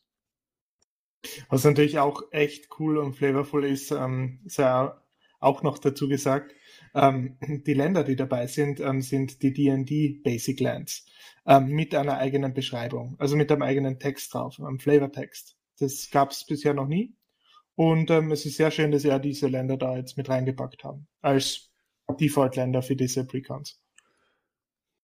Was 1.49 1.64
natürlich 1.64 1.99
auch 1.99 2.23
echt 2.31 2.69
cool 2.79 2.99
und 2.99 3.14
flavorful 3.14 3.64
ist, 3.64 3.90
ähm, 3.90 4.40
sei 4.47 4.90
auch 5.40 5.62
noch 5.62 5.79
dazu 5.79 6.09
gesagt, 6.09 6.55
ähm, 6.97 7.37
die 7.67 7.75
Länder, 7.75 8.03
die 8.03 8.17
dabei 8.17 8.47
sind, 8.49 8.81
ähm, 8.81 9.03
sind 9.03 9.43
die 9.43 9.53
D&D 9.53 10.21
Basic 10.25 10.59
Lands 10.59 11.07
ähm, 11.47 11.69
mit 11.69 11.95
einer 11.95 12.17
eigenen 12.17 12.55
Beschreibung, 12.55 13.15
also 13.19 13.37
mit 13.37 13.53
einem 13.53 13.62
eigenen 13.62 13.99
Text 14.00 14.35
drauf, 14.35 14.59
einem 14.59 14.81
Flavortext. 14.81 15.57
Das 15.79 16.11
gab 16.11 16.33
es 16.33 16.45
bisher 16.45 16.75
noch 16.75 16.88
nie. 16.88 17.15
Und 17.75 18.11
ähm, 18.11 18.33
es 18.33 18.47
ist 18.47 18.57
sehr 18.57 18.71
schön, 18.71 18.91
dass 18.91 19.03
ja 19.03 19.19
diese 19.19 19.49
Länder 19.49 19.76
da 19.76 19.97
jetzt 19.97 20.17
mit 20.17 20.31
reingepackt 20.31 20.83
haben, 20.83 21.07
als 21.21 21.71
Default-Länder 22.19 22.81
für 22.81 22.97
diese 22.97 23.26
Precons. 23.26 23.79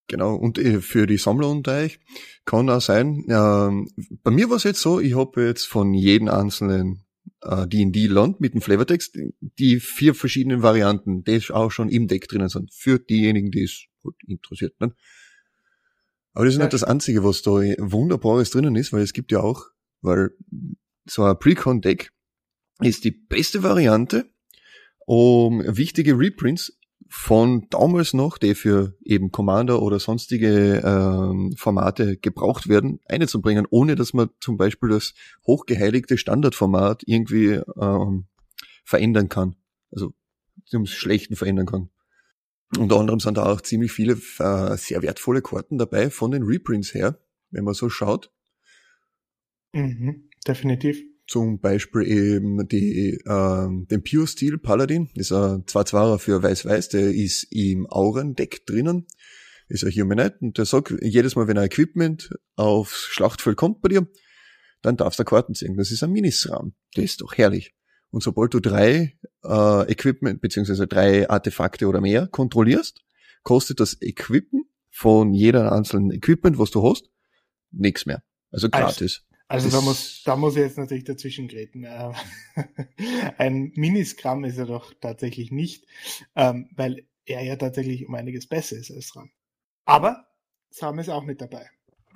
Genau, 0.08 0.34
und 0.34 0.58
äh, 0.58 0.80
für 0.80 1.06
die 1.06 1.18
Sammler 1.18 1.50
unter 1.50 1.72
euch 1.72 2.00
kann 2.46 2.70
auch 2.70 2.80
sein, 2.80 3.24
ähm, 3.28 3.88
bei 4.22 4.30
mir 4.30 4.48
war 4.48 4.56
es 4.56 4.64
jetzt 4.64 4.80
so, 4.80 5.00
ich 5.00 5.16
habe 5.16 5.44
jetzt 5.44 5.66
von 5.66 5.92
jedem 5.92 6.28
einzelnen 6.28 7.04
äh, 7.42 7.66
D&D-Land 7.66 8.40
mit 8.40 8.54
dem 8.54 8.60
Flavortext, 8.60 9.18
die 9.40 9.80
vier 9.80 10.14
verschiedenen 10.14 10.62
Varianten, 10.62 11.24
die 11.24 11.40
auch 11.50 11.70
schon 11.70 11.88
im 11.88 12.08
Deck 12.08 12.28
drinnen 12.28 12.48
sind, 12.48 12.72
für 12.72 12.98
diejenigen, 12.98 13.50
die 13.50 13.64
es 13.64 13.86
interessiert. 14.26 14.80
Ne? 14.80 14.94
Aber 16.34 16.44
das 16.44 16.54
ist 16.54 16.58
ja. 16.58 16.64
nicht 16.64 16.72
das 16.72 16.84
Einzige, 16.84 17.24
was 17.24 17.42
da 17.42 17.50
Wunderbares 17.50 18.50
drinnen 18.50 18.76
ist, 18.76 18.92
weil 18.92 19.02
es 19.02 19.12
gibt 19.12 19.32
ja 19.32 19.40
auch, 19.40 19.66
weil 20.00 20.30
so 21.04 21.24
ein 21.24 21.38
Precon-Deck 21.38 22.12
ist 22.80 23.04
die 23.04 23.10
beste 23.10 23.62
Variante, 23.62 24.30
um 25.04 25.62
wichtige 25.66 26.18
Reprints 26.18 26.78
von 27.14 27.68
damals 27.68 28.14
noch, 28.14 28.38
die 28.38 28.54
für 28.54 28.96
eben 29.04 29.30
Commander 29.30 29.82
oder 29.82 30.00
sonstige 30.00 30.80
ähm, 30.82 31.52
Formate 31.58 32.16
gebraucht 32.16 32.70
werden, 32.70 33.00
einzubringen, 33.06 33.66
ohne 33.68 33.96
dass 33.96 34.14
man 34.14 34.30
zum 34.40 34.56
Beispiel 34.56 34.88
das 34.88 35.12
hochgeheiligte 35.46 36.16
Standardformat 36.16 37.02
irgendwie 37.04 37.60
ähm, 37.78 38.28
verändern 38.84 39.28
kann. 39.28 39.56
Also 39.90 40.14
zum 40.64 40.86
Schlechten 40.86 41.36
verändern 41.36 41.66
kann. 41.66 41.90
Unter 42.78 42.98
anderem 42.98 43.20
sind 43.20 43.36
da 43.36 43.44
auch 43.44 43.60
ziemlich 43.60 43.92
viele 43.92 44.14
äh, 44.38 44.76
sehr 44.78 45.02
wertvolle 45.02 45.42
Karten 45.42 45.76
dabei 45.76 46.08
von 46.08 46.30
den 46.30 46.44
Reprints 46.44 46.94
her, 46.94 47.18
wenn 47.50 47.64
man 47.64 47.74
so 47.74 47.90
schaut. 47.90 48.32
Mhm, 49.74 50.30
definitiv. 50.48 51.11
Zum 51.26 51.60
Beispiel 51.60 52.02
eben 52.02 52.68
die, 52.68 53.20
äh, 53.24 53.68
den 53.86 54.02
Pure 54.02 54.26
Steel 54.26 54.58
Paladin, 54.58 55.08
das 55.14 55.30
ist 55.30 55.32
ein 55.32 55.64
2-2er 55.64 56.18
für 56.18 56.42
Weiß-Weiß, 56.42 56.90
der 56.90 57.12
ist 57.12 57.44
im 57.50 57.86
Aurendeck 57.86 58.66
drinnen, 58.66 59.06
ist 59.68 59.84
ein 59.84 59.92
Humanite 59.92 60.38
und 60.40 60.58
der 60.58 60.64
sagt, 60.64 60.92
jedes 61.00 61.36
Mal, 61.36 61.48
wenn 61.48 61.58
ein 61.58 61.66
Equipment 61.66 62.30
aufs 62.56 63.04
Schlachtfeld 63.04 63.56
kommt 63.56 63.80
bei 63.80 63.88
dir, 63.88 64.06
dann 64.82 64.96
darfst 64.96 65.18
du 65.18 65.24
Karten 65.24 65.54
ziehen. 65.54 65.76
Das 65.76 65.90
ist 65.90 66.02
ein 66.02 66.10
Minisram. 66.10 66.74
Das 66.94 67.04
ist 67.04 67.20
doch 67.20 67.34
herrlich. 67.36 67.74
Und 68.10 68.22
sobald 68.22 68.52
du 68.52 68.60
drei 68.60 69.16
äh, 69.44 69.90
Equipment 69.90 70.40
beziehungsweise 70.40 70.86
drei 70.86 71.30
Artefakte 71.30 71.86
oder 71.86 72.00
mehr 72.00 72.26
kontrollierst, 72.26 73.00
kostet 73.42 73.80
das 73.80 73.96
Equippen 74.02 74.64
von 74.90 75.32
jeder 75.32 75.72
einzelnen 75.72 76.10
Equipment, 76.10 76.58
was 76.58 76.70
du 76.70 76.86
hast, 76.86 77.10
nichts 77.70 78.04
mehr. 78.04 78.22
Also 78.50 78.68
gratis. 78.68 79.24
Also, 79.52 79.68
da 79.68 79.82
muss, 79.82 80.22
da 80.24 80.34
muss 80.34 80.56
ich 80.56 80.62
jetzt 80.62 80.78
natürlich 80.78 81.04
dazwischen 81.04 81.48
treten. 81.48 81.84
Äh, 81.84 82.12
ein 83.36 83.70
Miniscrum 83.74 84.44
ist 84.44 84.56
er 84.56 84.64
doch 84.64 84.94
tatsächlich 84.98 85.50
nicht, 85.50 85.86
ähm, 86.34 86.70
weil 86.74 87.06
er 87.26 87.42
ja 87.42 87.56
tatsächlich 87.56 88.06
um 88.08 88.14
einiges 88.14 88.46
besser 88.46 88.76
ist 88.76 88.90
als 88.90 89.14
RAM. 89.14 89.30
Aber 89.84 90.26
Sam 90.70 90.98
ist 90.98 91.10
auch 91.10 91.22
mit 91.22 91.42
dabei. 91.42 91.68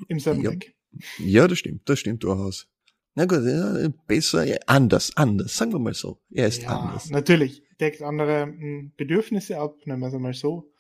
Im 0.09 0.19
selben 0.19 0.43
ja. 0.43 0.51
Deck. 0.51 0.75
Ja, 1.19 1.47
das 1.47 1.59
stimmt, 1.59 1.87
das 1.89 1.99
stimmt 1.99 2.25
durchaus. 2.25 2.69
Na 3.15 3.27
gut, 3.27 3.45
ja, 3.45 3.89
besser, 4.07 4.45
ja, 4.45 4.57
anders, 4.67 5.15
anders, 5.17 5.57
sagen 5.57 5.73
wir 5.73 5.79
mal 5.79 5.93
so. 5.93 6.19
Er 6.31 6.49
ist 6.49 6.63
ja, 6.63 6.71
anders. 6.71 7.11
Natürlich, 7.11 7.63
deckt 7.81 8.01
andere 8.01 8.45
hm, 8.45 8.93
Bedürfnisse 8.97 9.59
ab, 9.59 9.77
nennen 9.85 10.01
wir 10.01 10.09
es 10.09 10.15
einmal 10.15 10.33
so, 10.33 10.71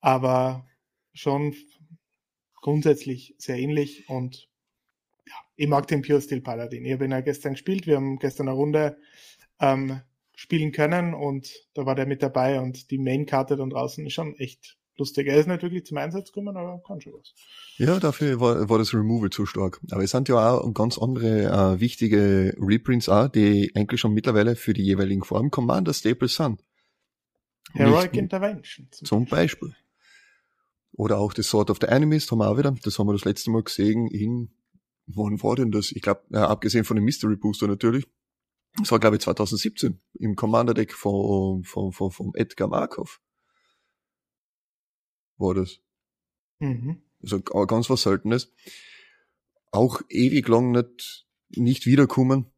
aber 0.00 0.68
schon 1.12 1.54
grundsätzlich 2.60 3.34
sehr 3.38 3.58
ähnlich 3.58 4.08
und 4.08 4.48
ich 5.56 5.68
mag 5.68 5.86
den 5.86 6.02
Pure 6.02 6.20
Steel 6.20 6.40
Paladin. 6.40 6.84
Ich 6.84 6.92
habe 6.92 7.04
ihn 7.04 7.10
ja 7.10 7.20
gestern 7.20 7.52
gespielt, 7.52 7.86
wir 7.86 7.96
haben 7.96 8.18
gestern 8.18 8.48
eine 8.48 8.56
Runde 8.56 8.96
ähm, 9.60 10.00
spielen 10.34 10.72
können 10.72 11.14
und 11.14 11.52
da 11.74 11.86
war 11.86 11.94
der 11.94 12.06
mit 12.06 12.22
dabei 12.22 12.60
und 12.60 12.90
die 12.90 12.98
Main-Karte 12.98 13.56
dann 13.56 13.70
draußen 13.70 14.04
ist 14.04 14.14
schon 14.14 14.34
echt 14.36 14.76
lustig. 14.96 15.26
Er 15.28 15.36
ist 15.36 15.46
nicht 15.46 15.62
wirklich 15.62 15.86
zum 15.86 15.98
Einsatz 15.98 16.32
gekommen, 16.32 16.56
aber 16.56 16.82
kann 16.86 17.00
schon 17.00 17.14
was. 17.14 17.34
Ja, 17.76 17.98
dafür 17.98 18.40
war, 18.40 18.68
war 18.68 18.78
das 18.78 18.94
Removal 18.94 19.30
zu 19.30 19.46
stark. 19.46 19.80
Aber 19.90 20.02
es 20.02 20.10
sind 20.10 20.28
ja 20.28 20.52
auch 20.52 20.72
ganz 20.72 20.98
andere 20.98 21.44
äh, 21.44 21.80
wichtige 21.80 22.54
Reprints 22.58 23.08
auch, 23.08 23.28
die 23.28 23.72
eigentlich 23.74 24.00
schon 24.00 24.14
mittlerweile 24.14 24.56
für 24.56 24.72
die 24.72 24.82
jeweiligen 24.82 25.22
Formen 25.22 25.50
Commander 25.50 25.94
Staples 25.94 26.36
sind. 26.36 26.62
Heroic 27.72 28.12
Nicht, 28.12 28.22
Intervention. 28.22 28.88
Zum, 28.90 29.06
zum 29.06 29.24
Beispiel. 29.26 29.68
Beispiel. 29.68 29.84
Oder 30.92 31.18
auch 31.18 31.32
das 31.32 31.48
Sword 31.48 31.70
of 31.70 31.78
the 31.80 31.88
Enemies 31.88 32.30
haben 32.30 32.38
wir 32.38 32.48
auch 32.48 32.56
wieder. 32.56 32.74
Das 32.84 32.98
haben 32.98 33.08
wir 33.08 33.14
das 33.14 33.24
letzte 33.24 33.50
Mal 33.50 33.64
gesehen 33.64 34.06
in, 34.06 34.50
wann 35.06 35.42
war 35.42 35.56
denn 35.56 35.70
das? 35.70 35.92
Ich 35.92 36.02
glaube, 36.02 36.22
äh, 36.32 36.38
abgesehen 36.38 36.84
von 36.84 36.96
dem 36.96 37.04
Mystery 37.04 37.36
Booster 37.36 37.66
natürlich. 37.66 38.06
Das 38.76 38.90
war, 38.90 38.98
glaube 38.98 39.16
ich, 39.16 39.22
2017 39.22 40.00
im 40.14 40.34
Commander 40.34 40.74
Deck 40.74 40.92
von, 40.92 41.62
von, 41.62 41.92
von, 41.92 42.10
von 42.10 42.32
Edgar 42.34 42.68
Markov 42.68 43.20
war 45.38 45.54
das. 45.54 45.80
Mhm. 46.58 47.02
Also 47.22 47.40
ganz 47.40 47.90
was 47.90 48.02
Seltenes. 48.02 48.52
Auch 49.70 50.00
ewig 50.08 50.48
lang 50.48 50.70
nicht, 50.70 51.26
nicht 51.50 51.86
wiederkommen. 51.86 52.50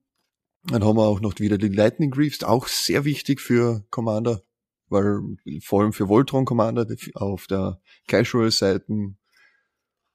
Dann 0.64 0.84
haben 0.84 0.96
wir 0.96 1.06
auch 1.06 1.20
noch 1.20 1.38
wieder 1.38 1.58
die 1.58 1.68
Lightning 1.68 2.10
Greaves, 2.10 2.42
auch 2.42 2.66
sehr 2.66 3.04
wichtig 3.04 3.40
für 3.40 3.86
Commander, 3.90 4.42
weil 4.88 5.20
vor 5.60 5.82
allem 5.82 5.92
für 5.92 6.08
Voltron 6.08 6.44
Commander 6.44 6.86
auf 7.14 7.46
der 7.46 7.80
Casual-Seiten. 8.08 9.18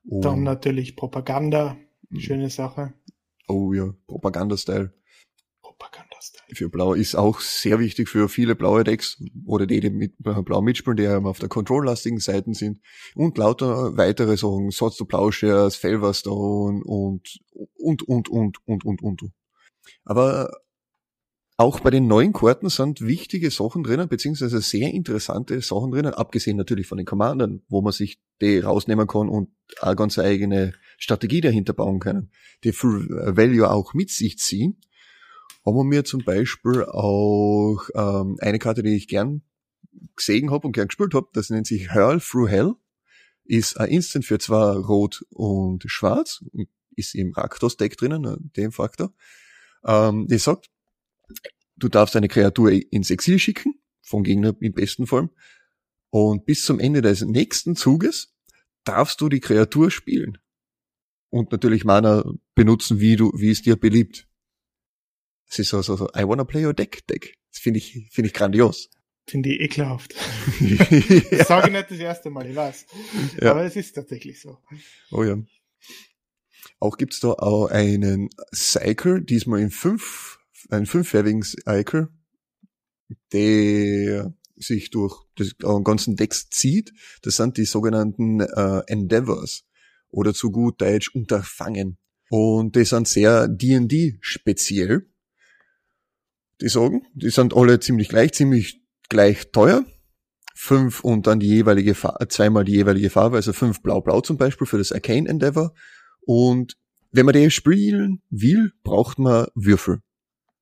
Dann 0.04 0.44
natürlich 0.44 0.96
Propaganda. 0.96 1.78
Schöne 2.20 2.50
Sache. 2.50 2.94
Oh 3.48 3.74
ja, 3.74 3.94
Propaganda-Style. 4.08 4.94
Für 6.54 6.70
Blau 6.70 6.94
ist 6.94 7.16
auch 7.16 7.40
sehr 7.40 7.80
wichtig 7.80 8.10
für 8.10 8.30
viele 8.30 8.56
blaue 8.56 8.84
Decks 8.84 9.22
oder 9.46 9.66
die, 9.66 9.80
die 9.80 9.90
mit 9.90 10.14
Blau 10.20 10.62
mitspielen, 10.62 10.98
die 10.98 11.08
auf 11.08 11.40
der 11.40 11.50
Control-lastigen 11.50 12.20
Seiten 12.20 12.54
sind. 12.54 12.82
Und 13.16 13.38
lauter 13.38 13.98
weitere 13.98 14.38
Sachen, 14.38 14.72
Swords 14.72 14.98
to 14.98 15.06
Plowshares, 15.06 15.76
Felverstone 15.76 16.84
und, 16.84 17.40
und, 17.78 18.04
und, 18.04 18.30
und, 18.30 18.58
und, 18.66 18.86
und, 18.86 19.02
und. 19.02 19.22
Aber 20.04 20.52
auch 21.58 21.80
bei 21.80 21.92
den 21.92 22.08
neuen 22.08 22.34
Karten 22.34 22.70
sind 22.70 23.02
wichtige 23.02 23.52
Sachen 23.52 23.84
drinnen, 23.84 24.10
beziehungsweise 24.10 24.62
sehr 24.62 24.92
interessante 24.92 25.62
Sachen 25.62 25.92
drinnen, 25.92 26.14
abgesehen 26.14 26.58
natürlich 26.58 26.88
von 26.88 26.98
den 26.98 27.06
Commandern, 27.06 27.62
wo 27.70 27.82
man 27.82 27.94
sich 27.94 28.20
die 28.42 28.60
rausnehmen 28.60 29.08
kann 29.08 29.30
und 29.30 29.50
eine 29.80 29.96
ganz 29.96 30.18
eigene 30.18 30.74
Strategie 31.02 31.42
dahinter 31.42 31.74
bauen 31.74 32.00
kann, 32.00 32.32
die 32.64 32.72
Full 32.72 33.10
Value 33.36 33.70
auch 33.70 33.94
mit 33.94 34.10
sich 34.12 34.38
ziehen 34.38 34.78
haben 35.66 35.76
wir 35.76 35.84
mir 35.84 36.04
zum 36.04 36.24
Beispiel 36.24 36.84
auch 36.86 37.88
ähm, 37.94 38.38
eine 38.40 38.60
Karte, 38.60 38.84
die 38.84 38.96
ich 38.96 39.08
gern 39.08 39.42
gesehen 40.16 40.52
habe 40.52 40.68
und 40.68 40.74
gern 40.74 40.88
gespielt 40.88 41.14
habe, 41.14 41.28
das 41.34 41.50
nennt 41.50 41.68
sich 41.68 41.94
Hurl 41.94 42.20
Through 42.20 42.50
Hell, 42.50 42.74
ist 43.46 43.80
ein 43.80 43.90
Instant 43.90 44.26
für 44.26 44.40
zwar 44.40 44.78
Rot 44.78 45.26
und 45.30 45.84
Schwarz, 45.88 46.44
ist 46.96 47.16
im 47.16 47.34
Raktos-Deck 47.34 47.98
drinnen, 47.98 48.26
äh, 48.26 48.38
dem 48.58 48.72
Faktor. 48.72 49.14
Ähm, 49.86 50.28
die 50.28 50.38
sagt, 50.38 50.70
du 51.78 51.90
darfst 51.90 52.16
eine 52.16 52.28
Kreatur 52.28 52.72
ins 52.72 53.12
Exil 53.12 53.40
schicken, 53.40 53.76
vom 54.02 54.24
Gegner 54.24 54.56
im 54.60 54.74
besten 54.74 55.08
Fall, 55.08 55.30
und 56.10 56.46
bis 56.46 56.66
zum 56.66 56.80
Ende 56.80 57.02
des 57.02 57.22
nächsten 57.22 57.76
Zuges 57.76 58.34
darfst 58.84 59.22
du 59.22 59.30
die 59.30 59.40
Kreatur 59.40 59.92
spielen. 59.92 60.38
Und 61.32 61.52
natürlich 61.52 61.86
Mana 61.86 62.26
benutzen, 62.56 63.00
wie 63.00 63.16
du, 63.16 63.32
wie 63.36 63.50
es 63.50 63.62
dir 63.62 63.78
beliebt. 63.78 64.28
Es 65.50 65.60
ist 65.60 65.70
so, 65.70 65.82
so, 65.82 65.96
so, 65.96 66.08
I 66.16 66.28
wanna 66.28 66.44
play 66.44 66.66
your 66.66 66.74
deck, 66.74 67.08
Deck. 67.08 67.38
Das 67.52 67.60
finde 67.62 67.80
ich, 67.80 68.08
finde 68.12 68.28
ich 68.28 68.34
grandios. 68.34 68.90
Finde 69.28 69.50
ich 69.50 69.62
ekelhaft. 69.62 70.14
ja. 70.60 71.46
Sage 71.46 71.68
ich 71.68 71.74
nicht 71.74 71.92
das 71.92 72.00
erste 72.00 72.30
Mal, 72.30 72.50
ich 72.50 72.56
weiß. 72.56 72.86
Ja. 73.42 73.52
Aber 73.52 73.64
es 73.64 73.76
ist 73.78 73.94
tatsächlich 73.94 74.42
so. 74.42 74.58
Oh 75.12 75.24
ja. 75.24 75.38
Auch 76.80 76.98
gibt's 76.98 77.22
da 77.22 77.30
auch 77.30 77.68
einen 77.68 78.30
Cycle, 78.54 79.22
diesmal 79.22 79.62
in 79.62 79.72
fünf, 79.72 80.40
einen 80.70 80.86
fünfjährigen 80.86 81.44
Cycle, 81.44 82.10
der 83.32 84.34
sich 84.58 84.90
durch 84.90 85.24
das 85.36 85.56
ganzen 85.84 86.18
Decks 86.18 86.50
zieht. 86.50 86.92
Das 87.22 87.38
sind 87.38 87.58
die 87.58 87.66
sogenannten 87.66 88.42
äh, 88.42 88.82
Endeavors 88.88 89.64
oder 90.12 90.34
zu 90.34 90.52
gut 90.52 90.82
Deutsch 90.82 91.14
Unterfangen. 91.16 91.98
Und 92.30 92.76
die 92.76 92.86
sind 92.86 93.08
sehr 93.08 93.48
D&D 93.48 94.18
speziell 94.22 95.12
die 96.62 96.70
sagen, 96.70 97.08
die 97.14 97.30
sind 97.30 97.56
alle 97.56 97.80
ziemlich 97.80 98.10
gleich, 98.10 98.34
ziemlich 98.34 98.82
gleich 99.10 99.52
teuer. 99.52 99.84
Fünf 100.54 101.04
und 101.04 101.26
dann 101.26 101.40
die 101.40 101.48
jeweilige 101.48 101.96
Farbe, 101.96 102.28
zweimal 102.28 102.64
die 102.64 102.74
jeweilige 102.74 103.10
Farbe, 103.10 103.38
also 103.38 103.52
fünf 103.52 103.82
blau-blau 103.82 104.22
zum 104.22 104.38
Beispiel 104.38 104.68
für 104.68 104.78
das 104.78 104.92
Arcane 104.92 105.28
Endeavor. 105.28 105.74
Und 106.22 106.78
wenn 107.12 107.26
man 107.26 107.34
den 107.34 107.50
spielen 107.50 108.22
will, 108.30 108.72
braucht 108.84 109.18
man 109.18 109.48
Würfel. 109.56 110.02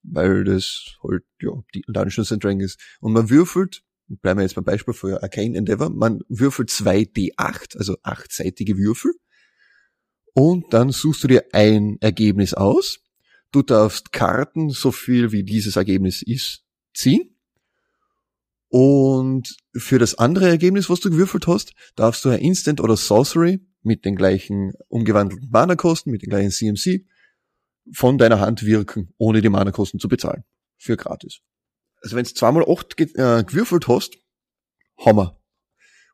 Weil 0.04 0.46
das 0.46 0.96
halt, 1.04 1.24
ja, 1.42 1.52
die 1.76 1.84
Dungeons 1.88 2.32
and 2.32 2.42
Dragons. 2.42 2.78
Und 3.02 3.12
man 3.12 3.30
würfelt, 3.30 3.84
bleiben 4.08 4.40
wir 4.40 4.44
jetzt 4.44 4.56
beim 4.56 4.64
Beispiel 4.64 4.94
für 4.94 5.22
Arcane 5.22 5.58
Endeavor, 5.58 5.90
man 5.90 6.22
würfelt 6.30 6.70
zwei 6.70 7.02
D8, 7.02 7.78
also 7.78 7.98
achtseitige 8.02 8.78
Würfel. 8.78 9.12
Und 10.34 10.74
dann 10.74 10.92
suchst 10.92 11.24
du 11.24 11.28
dir 11.28 11.46
ein 11.52 11.98
Ergebnis 12.02 12.54
aus 12.54 13.00
Du 13.52 13.64
darfst 13.64 14.12
Karten, 14.12 14.70
so 14.70 14.92
viel 14.92 15.32
wie 15.32 15.44
dieses 15.44 15.76
Ergebnis 15.76 16.22
ist, 16.22 16.64
ziehen. 16.94 17.36
Und 18.68 19.58
für 19.76 19.98
das 19.98 20.16
andere 20.16 20.48
Ergebnis, 20.48 20.90
was 20.90 21.00
du 21.00 21.10
gewürfelt 21.10 21.48
hast, 21.48 21.74
darfst 21.96 22.24
du 22.24 22.30
ein 22.30 22.40
Instant 22.40 22.80
oder 22.80 22.96
Sorcery 22.96 23.60
mit 23.82 24.06
den 24.06 24.16
gleichen 24.16 24.74
umgewandelten 24.88 25.50
Mana-Kosten, 25.50 26.12
mit 26.12 26.22
den 26.22 26.30
gleichen 26.30 26.52
CMC, 26.52 27.08
von 27.92 28.20
deiner 28.20 28.40
Hand 28.40 28.64
wirken, 28.64 29.12
ohne 29.18 29.42
die 29.42 29.50
Mana-Kosten 29.50 30.00
zu 30.00 30.08
bezahlen. 30.08 30.44
Für 30.78 30.96
gratis. 30.96 31.40
Also 32.02 32.16
wenn 32.16 32.26
du 32.26 32.34
zweimal 32.34 32.64
acht 32.70 33.00
äh, 33.00 33.44
gewürfelt 33.44 33.88
hast, 33.88 34.20
Hammer. 35.04 35.39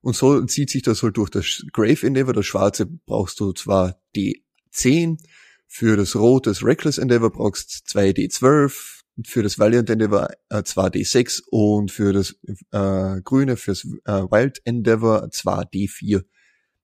Und 0.06 0.16
so 0.16 0.40
zieht 0.46 0.70
sich 0.70 0.84
das 0.84 1.02
halt 1.02 1.18
durch 1.18 1.32
das 1.32 1.66
Grave 1.74 2.06
Endeavor. 2.06 2.34
Das 2.34 2.46
Schwarze 2.46 2.86
brauchst 2.86 3.40
du 3.40 3.54
zwar 3.54 4.00
D10, 4.16 5.18
für 5.66 5.98
das 5.98 6.16
Rot, 6.16 6.46
das 6.46 6.64
Reckless 6.64 7.00
Endeavor 7.00 7.32
brauchst 7.32 7.88
2D12, 7.90 9.02
für 9.26 9.42
das 9.42 9.58
Valiant 9.58 9.90
Endeavor 9.90 10.30
äh, 10.50 10.58
2D6 10.58 11.42
und 11.50 11.92
für 11.92 12.14
das 12.14 12.36
äh, 12.72 13.20
Grüne, 13.24 13.58
fürs 13.58 13.84
äh, 14.06 14.12
Wild 14.30 14.62
Endeavor 14.64 15.24
2D4. 15.24 16.24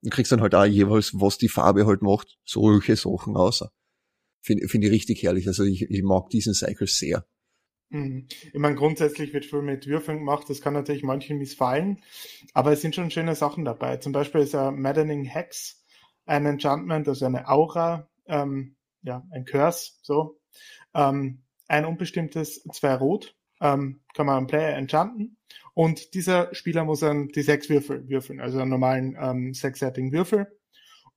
Du 0.02 0.10
kriegst 0.10 0.32
dann 0.32 0.42
halt 0.42 0.56
auch 0.56 0.66
jeweils, 0.66 1.14
was 1.14 1.38
die 1.38 1.48
Farbe 1.48 1.86
halt 1.86 2.02
macht, 2.02 2.40
solche 2.44 2.96
Sachen 2.96 3.38
außer. 3.38 3.72
Finde 4.42 4.68
find 4.68 4.84
ich 4.84 4.90
richtig 4.90 5.22
herrlich. 5.22 5.48
Also 5.48 5.64
ich, 5.64 5.84
ich 5.84 6.02
mag 6.02 6.32
diesen 6.32 6.56
Cycle 6.56 6.88
sehr. 6.88 7.28
Mhm. 7.92 8.28
Ich 8.54 8.60
meine, 8.60 8.76
grundsätzlich 8.76 9.34
wird 9.34 9.46
viel 9.46 9.62
mit 9.62 9.86
Würfeln 9.86 10.20
gemacht, 10.20 10.50
das 10.50 10.62
kann 10.62 10.74
natürlich 10.74 11.04
manchen 11.04 11.38
missfallen, 11.38 12.02
aber 12.54 12.72
es 12.72 12.82
sind 12.82 12.96
schon 12.96 13.12
schöne 13.12 13.36
Sachen 13.36 13.66
dabei. 13.66 13.98
Zum 13.98 14.14
Beispiel 14.14 14.42
ist 14.42 14.56
ein 14.56 14.82
Maddening 14.82 15.26
Hex 15.26 15.82
ein 16.26 16.46
Enchantment, 16.46 17.08
also 17.08 17.26
eine 17.26 17.48
Aura, 17.50 18.10
ähm, 18.28 18.76
ja, 19.02 19.26
ein 19.32 19.46
Curse, 19.46 19.94
so, 20.02 20.40
ähm, 20.94 21.44
ein 21.68 21.86
unbestimmtes, 21.86 22.64
zwei 22.74 22.96
rot, 22.96 23.36
ähm, 23.60 24.02
kann 24.14 24.26
man 24.26 24.38
einen 24.38 24.48
Player 24.48 24.78
enchanten 24.78 25.38
und 25.74 26.14
dieser 26.14 26.54
Spieler 26.56 26.86
muss 26.86 27.02
dann 27.02 27.28
die 27.30 27.42
sechs 27.42 27.70
Würfel 27.70 28.08
würfeln, 28.08 28.40
also 28.40 28.60
einen 28.60 28.70
normalen 28.70 29.18
ähm, 29.20 29.54
sechsseitigen 29.54 30.12
Würfel 30.12 30.48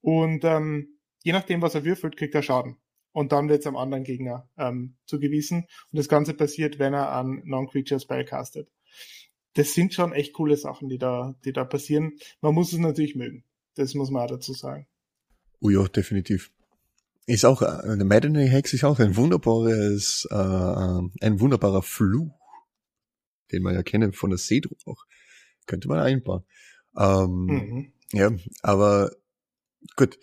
und 0.01 0.45
ähm, 0.45 0.99
je 1.23 1.33
nachdem, 1.33 1.63
was 1.63 1.75
er 1.75 1.85
würfelt, 1.85 2.17
kriegt 2.17 2.35
er 2.35 2.43
Schaden 2.43 2.77
und 3.15 3.31
dann 3.33 3.49
wird 3.49 3.61
es 3.61 3.67
am 3.67 3.77
anderen 3.77 4.05
Gegner 4.05 4.51
ähm, 4.59 4.97
zugewiesen 5.07 5.67
und 5.91 5.99
das 5.99 6.09
Ganze 6.09 6.35
passiert, 6.35 6.79
wenn 6.79 6.93
er 6.93 7.13
an 7.13 7.41
Non-Creature 7.45 8.01
Spell 8.01 8.25
castet. 8.25 8.69
Das 9.55 9.73
sind 9.73 9.95
schon 9.95 10.13
echt 10.13 10.33
coole 10.35 10.57
Sachen, 10.57 10.89
die 10.89 10.99
da, 10.99 11.37
die 11.45 11.53
da 11.53 11.65
passieren. 11.65 12.19
Man 12.41 12.55
muss 12.55 12.73
es 12.73 12.81
natürlich 12.81 13.15
mögen. 13.15 13.45
Das 13.77 13.95
muss 13.95 14.11
man 14.11 14.25
auch 14.25 14.31
dazu 14.31 14.53
sagen. 14.53 14.89
Oh 15.61 15.71
ja, 15.71 15.85
definitiv. 15.85 16.51
Ist 17.27 17.47
auch, 17.47 17.63
äh, 17.63 17.97
der 17.97 18.05
Maddening 18.05 18.49
Hex 18.49 18.75
ist 18.75 18.85
auch 18.85 18.99
ein 18.99 19.17
wunderbares, 19.17 20.27
äh, 20.31 20.35
ein 20.35 21.41
wunderbarer 21.41 21.83
Fluch, 21.83 22.33
den 23.53 23.63
man 23.63 23.75
ja 23.75 23.85
kennen 23.85 24.13
von 24.13 24.31
der 24.31 24.39
Seedruck 24.39 24.79
auch. 24.87 25.05
Könnte 25.67 25.87
man 25.87 26.01
einbauen. 26.01 26.45
Ähm, 26.99 27.47
mhm. 27.47 27.93
Ja, 28.13 28.33
aber 28.63 29.13
gut. 29.97 30.19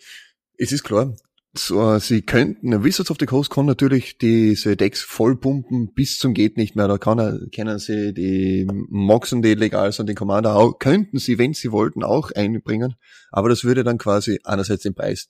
Es 0.58 0.72
ist 0.72 0.84
klar, 0.84 1.16
so, 1.54 1.98
sie 1.98 2.22
könnten, 2.22 2.82
Wizards 2.82 3.10
of 3.10 3.18
the 3.20 3.26
Coast 3.26 3.50
kann 3.50 3.66
natürlich 3.66 4.16
diese 4.16 4.74
Decks 4.74 5.02
vollpumpen 5.02 5.92
bis 5.92 6.16
zum 6.16 6.32
geht 6.32 6.56
nicht 6.56 6.76
mehr. 6.76 6.88
Da 6.88 6.96
kann 6.96 7.18
er, 7.18 7.40
kennen 7.50 7.78
sie 7.78 8.14
die 8.14 8.66
Moxen, 8.88 9.42
die 9.42 9.54
legal 9.54 9.92
sind, 9.92 10.08
den 10.08 10.16
Commander 10.16 10.56
auch, 10.56 10.78
könnten 10.78 11.18
sie, 11.18 11.38
wenn 11.38 11.52
sie 11.52 11.70
wollten, 11.70 12.04
auch 12.04 12.30
einbringen. 12.30 12.94
Aber 13.30 13.50
das 13.50 13.64
würde 13.64 13.84
dann 13.84 13.98
quasi 13.98 14.40
einerseits 14.44 14.84
den 14.84 14.94
Preis 14.94 15.28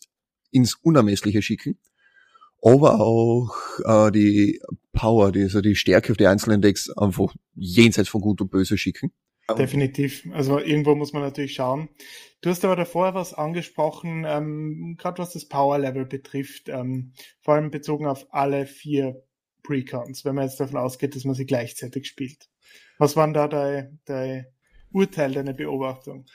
ins 0.53 0.75
Unermessliche 0.75 1.43
schicken, 1.43 1.79
aber 2.63 3.01
auch 3.01 3.57
äh, 3.85 4.13
die 4.13 4.61
Power, 4.93 5.33
die, 5.33 5.43
also 5.43 5.61
die 5.61 5.75
Stärke 5.75 6.13
auf 6.13 6.19
die 6.19 6.29
einzelnen 6.29 6.63
Decks 6.63 6.89
einfach 6.91 7.35
jenseits 7.55 8.09
von 8.09 8.21
Gut 8.21 8.41
und 8.41 8.51
Böse 8.51 8.79
schicken. 8.79 9.11
Definitiv. 9.59 10.29
Also 10.33 10.59
irgendwo 10.59 10.95
muss 10.95 11.13
man 11.13 11.23
natürlich 11.23 11.55
schauen. 11.55 11.89
Du 12.41 12.51
hast 12.51 12.65
aber 12.65 12.77
davor 12.77 13.15
was 13.15 13.35
angesprochen, 13.35 14.25
ähm, 14.27 14.97
gerade 14.99 15.19
was 15.19 15.33
das 15.33 15.49
Power 15.49 15.79
Level 15.79 16.07
betrifft, 16.07 16.69
ähm, 16.69 17.13
vor 17.41 17.55
allem 17.55 17.71
bezogen 17.71 18.07
auf 18.07 18.27
alle 18.31 18.67
vier 18.67 19.23
Precons, 19.63 20.25
wenn 20.25 20.35
man 20.35 20.45
jetzt 20.45 20.59
davon 20.59 20.77
ausgeht, 20.77 21.15
dass 21.15 21.25
man 21.25 21.35
sie 21.35 21.47
gleichzeitig 21.47 22.07
spielt. 22.07 22.49
Was 22.99 23.17
waren 23.17 23.33
da 23.33 23.47
dein, 23.49 24.01
dein 24.07 24.47
Urteil, 24.91 25.33
deine 25.33 25.55
Beobachtung? 25.55 26.27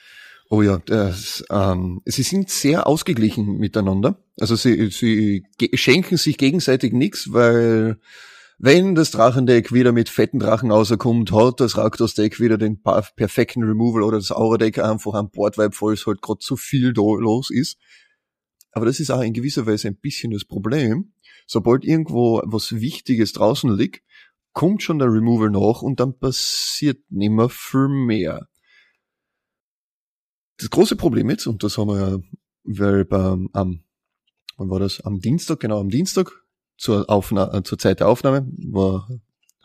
Oh 0.50 0.62
ja, 0.62 0.78
das, 0.86 1.44
ähm, 1.50 2.00
sie 2.06 2.22
sind 2.22 2.48
sehr 2.48 2.86
ausgeglichen 2.86 3.58
miteinander. 3.58 4.24
Also 4.40 4.56
sie, 4.56 4.88
sie 4.90 5.44
schenken 5.74 6.16
sich 6.16 6.38
gegenseitig 6.38 6.94
nichts, 6.94 7.32
weil 7.32 7.98
wenn 8.58 8.96
das 8.96 9.12
Drachendeck 9.12 9.72
wieder 9.72 9.92
mit 9.92 10.08
fetten 10.08 10.40
Drachen 10.40 10.72
rauskommt, 10.72 11.30
hat 11.30 11.60
das 11.60 11.76
Raktos-Deck 11.76 12.40
wieder 12.40 12.58
den 12.58 12.82
perfekten 12.82 13.62
Removal 13.62 14.02
oder 14.02 14.18
das 14.18 14.32
Aura-Deck 14.32 14.80
einfach 14.80 15.14
am 15.14 15.30
Bordvibe, 15.30 15.76
weil 15.80 15.94
es 15.94 16.06
halt 16.06 16.20
gerade 16.22 16.40
zu 16.40 16.56
viel 16.56 16.92
da 16.92 17.02
los 17.02 17.50
ist. 17.50 17.78
Aber 18.72 18.84
das 18.84 18.98
ist 18.98 19.10
auch 19.10 19.20
in 19.22 19.32
gewisser 19.32 19.66
Weise 19.66 19.86
ein 19.88 19.96
bisschen 19.96 20.32
das 20.32 20.44
Problem. 20.44 21.12
Sobald 21.46 21.84
irgendwo 21.84 22.42
was 22.44 22.72
Wichtiges 22.72 23.32
draußen 23.32 23.72
liegt, 23.76 24.02
kommt 24.52 24.82
schon 24.82 24.98
der 24.98 25.12
Removal 25.12 25.50
nach 25.50 25.82
und 25.82 26.00
dann 26.00 26.18
passiert 26.18 26.98
nimmer 27.10 27.48
viel 27.48 27.86
mehr. 27.86 28.48
Das 30.56 30.68
große 30.68 30.96
Problem 30.96 31.30
jetzt, 31.30 31.46
und 31.46 31.62
das 31.62 31.78
haben 31.78 31.88
wir 31.88 32.00
ja, 32.00 32.18
weil 32.64 33.04
beim, 33.04 33.50
am, 33.52 33.84
wann 34.56 34.68
war 34.68 34.80
das? 34.80 35.00
Am 35.02 35.20
Dienstag, 35.20 35.60
genau, 35.60 35.78
am 35.78 35.90
Dienstag 35.90 36.44
zur, 36.78 37.10
Aufna 37.10 37.52
äh, 37.52 37.62
zur 37.62 37.78
Zeit 37.78 38.00
der 38.00 38.08
Aufnahme 38.08 38.46
war, 38.66 39.08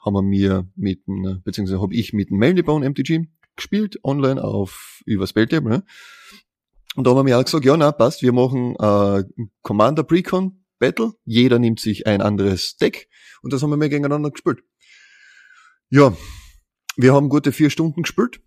haben 0.03 0.15
wir 0.15 0.21
mir 0.21 0.67
mit, 0.75 1.03
beziehungsweise 1.43 1.81
habe 1.81 1.95
ich 1.95 2.11
mit 2.11 2.29
dem 2.29 2.37
Melnibone 2.37 2.89
MTG 2.89 3.27
gespielt, 3.55 4.03
online 4.03 4.43
auf 4.43 5.01
über 5.05 5.27
Spelltable. 5.27 5.69
Ne? 5.69 5.83
Und 6.95 7.05
da 7.05 7.11
haben 7.11 7.17
wir 7.17 7.23
mir 7.23 7.39
auch 7.39 7.45
gesagt, 7.45 7.65
ja, 7.65 7.77
na, 7.77 7.91
passt, 7.91 8.21
wir 8.21 8.33
machen 8.33 8.75
äh, 8.75 9.23
Commander 9.61 10.03
Precon 10.03 10.63
Battle, 10.79 11.13
jeder 11.23 11.59
nimmt 11.59 11.79
sich 11.79 12.07
ein 12.07 12.21
anderes 12.21 12.75
Deck 12.75 13.07
und 13.41 13.53
das 13.53 13.63
haben 13.63 13.69
wir 13.69 13.77
mir 13.77 13.89
gegeneinander 13.89 14.31
gespielt. 14.31 14.63
Ja, 15.89 16.15
wir 16.97 17.13
haben 17.13 17.29
gute 17.29 17.51
vier 17.51 17.69
Stunden 17.69 18.01
gespielt 18.01 18.42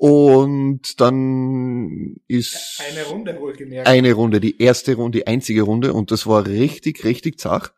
und 0.00 1.00
dann 1.00 2.20
ist 2.28 2.80
eine 2.88 3.04
Runde 3.06 3.40
wohlgemerkt. 3.40 3.88
Eine 3.88 4.12
Runde, 4.12 4.38
die 4.38 4.62
erste 4.62 4.94
Runde, 4.94 5.18
die 5.18 5.26
einzige 5.26 5.62
Runde 5.62 5.92
und 5.92 6.12
das 6.12 6.24
war 6.28 6.46
richtig, 6.46 7.02
richtig 7.02 7.40
zach. 7.40 7.72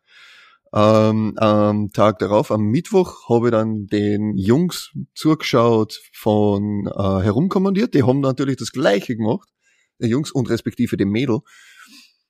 Ähm, 0.71 1.33
am 1.39 1.91
Tag 1.91 2.19
darauf, 2.19 2.51
am 2.51 2.65
Mittwoch, 2.65 3.27
habe 3.27 3.47
ich 3.47 3.51
dann 3.51 3.87
den 3.87 4.37
Jungs 4.37 4.91
zugeschaut 5.15 5.99
von 6.13 6.85
äh, 6.85 7.23
herumkommandiert. 7.23 7.95
Die 7.95 8.03
haben 8.03 8.19
natürlich 8.19 8.57
das 8.57 8.71
Gleiche 8.71 9.17
gemacht. 9.17 9.49
Die 9.97 10.07
Jungs 10.07 10.31
und 10.31 10.47
respektive 10.47 10.97
dem 10.97 11.09
Mädel 11.09 11.39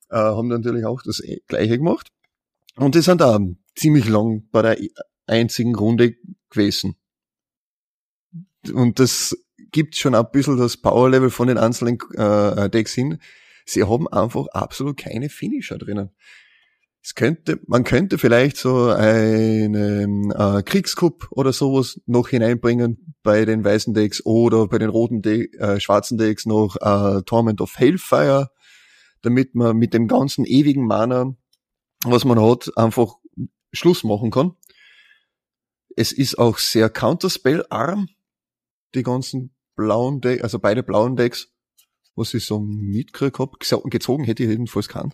äh, 0.09 0.15
haben 0.15 0.47
natürlich 0.47 0.85
auch 0.85 1.01
das 1.03 1.21
Gleiche 1.47 1.77
gemacht. 1.77 2.07
Und 2.77 2.95
die 2.95 3.01
sind 3.01 3.19
da 3.19 3.39
ziemlich 3.75 4.07
lang 4.07 4.47
bei 4.51 4.61
der 4.61 4.77
einzigen 5.27 5.75
Runde 5.75 6.15
gewesen. 6.49 6.95
Und 8.73 8.99
das 8.99 9.35
gibt 9.71 9.95
schon 9.95 10.15
ein 10.15 10.25
bisschen 10.31 10.57
das 10.57 10.77
Power-Level 10.77 11.29
von 11.29 11.47
den 11.47 11.57
einzelnen 11.57 11.97
äh, 12.15 12.69
Decks 12.69 12.93
hin. 12.93 13.19
Sie 13.65 13.83
haben 13.83 14.07
einfach 14.07 14.47
absolut 14.47 14.97
keine 14.97 15.29
Finisher 15.29 15.77
drinnen. 15.77 16.11
Es 17.03 17.15
könnte, 17.15 17.59
man 17.65 17.83
könnte 17.83 18.19
vielleicht 18.19 18.57
so 18.57 18.89
einen 18.89 20.31
äh, 20.31 20.61
Kriegscup 20.63 21.27
oder 21.31 21.51
sowas 21.51 21.99
noch 22.05 22.29
hineinbringen 22.29 23.15
bei 23.23 23.45
den 23.45 23.63
weißen 23.63 23.95
Decks 23.95 24.23
oder 24.23 24.67
bei 24.67 24.77
den 24.77 24.89
roten 24.89 25.23
De 25.23 25.51
äh, 25.57 25.79
schwarzen 25.79 26.19
Decks 26.19 26.45
noch 26.45 26.75
äh, 26.79 27.23
Torment 27.23 27.59
of 27.59 27.77
Hellfire, 27.77 28.51
damit 29.23 29.55
man 29.55 29.77
mit 29.77 29.95
dem 29.95 30.07
ganzen 30.07 30.45
ewigen 30.45 30.85
Mana, 30.85 31.35
was 32.05 32.23
man 32.23 32.39
hat, 32.39 32.69
einfach 32.77 33.15
Schluss 33.73 34.03
machen 34.03 34.29
kann. 34.29 34.51
Es 35.95 36.11
ist 36.11 36.37
auch 36.37 36.59
sehr 36.59 36.89
Counterspell-arm, 36.89 38.09
die 38.95 39.03
ganzen 39.03 39.53
blauen 39.75 40.21
Decks, 40.21 40.43
also 40.43 40.59
beide 40.59 40.83
blauen 40.83 41.15
Decks, 41.15 41.49
was 42.15 42.33
ich 42.33 42.45
so 42.45 42.59
mitgekriegt 42.59 43.39
hab, 43.39 43.59
gezogen 43.59 44.23
hätte 44.23 44.43
ich 44.43 44.49
jedenfalls 44.49 44.87
keinen. 44.87 45.13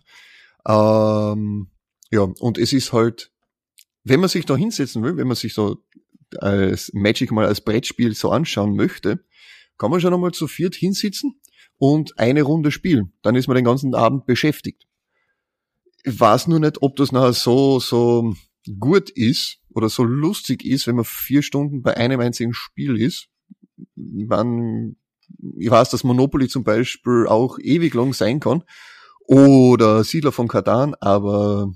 Ähm, 0.68 1.70
ja, 2.12 2.22
und 2.22 2.58
es 2.58 2.74
ist 2.74 2.94
halt, 2.94 3.32
wenn 4.04 4.20
man 4.20 4.30
sich 4.30 4.46
da 4.46 4.56
hinsetzen 4.56 5.04
will, 5.04 5.18
wenn 5.18 5.28
man 5.28 5.36
sich 5.36 5.54
so 5.54 5.84
als 6.38 6.92
Magic 6.94 7.32
mal 7.32 7.46
als 7.46 7.62
Brettspiel 7.62 8.14
so 8.14 8.32
anschauen 8.32 8.76
möchte, 8.76 9.24
kann 9.78 9.92
man 9.92 10.02
schon 10.02 10.14
einmal 10.14 10.32
zu 10.32 10.48
viert 10.48 10.76
hinsitzen 10.76 11.40
und 11.78 12.18
eine 12.20 12.42
Runde 12.42 12.72
spielen. 12.72 13.14
Dann 13.22 13.36
ist 13.36 13.48
man 13.48 13.56
den 13.56 13.66
ganzen 13.66 13.94
Abend 13.96 14.26
beschäftigt. 14.26 14.88
Ich 16.04 16.20
weiß 16.20 16.48
nur 16.48 16.60
nicht, 16.60 16.82
ob 16.82 16.96
das 16.96 17.12
nachher 17.12 17.34
so, 17.34 17.80
so 17.80 18.34
gut 18.80 19.10
ist 19.10 19.60
oder 19.70 19.90
so 19.90 20.04
lustig 20.04 20.66
ist, 20.66 20.88
wenn 20.88 20.96
man 20.96 21.06
vier 21.06 21.42
Stunden 21.42 21.82
bei 21.82 21.96
einem 21.96 22.20
einzigen 22.20 22.54
Spiel 22.54 23.00
ist 23.00 23.30
man, 23.96 24.96
ich 25.58 25.70
weiß, 25.70 25.90
dass 25.90 26.04
Monopoly 26.04 26.48
zum 26.48 26.64
Beispiel 26.64 27.26
auch 27.28 27.60
ewig 27.60 27.94
lang 27.94 28.14
sein 28.14 28.40
kann. 28.40 28.64
Oder 29.28 30.04
Siedler 30.06 30.32
von 30.32 30.48
Katan, 30.48 30.96
aber 30.96 31.74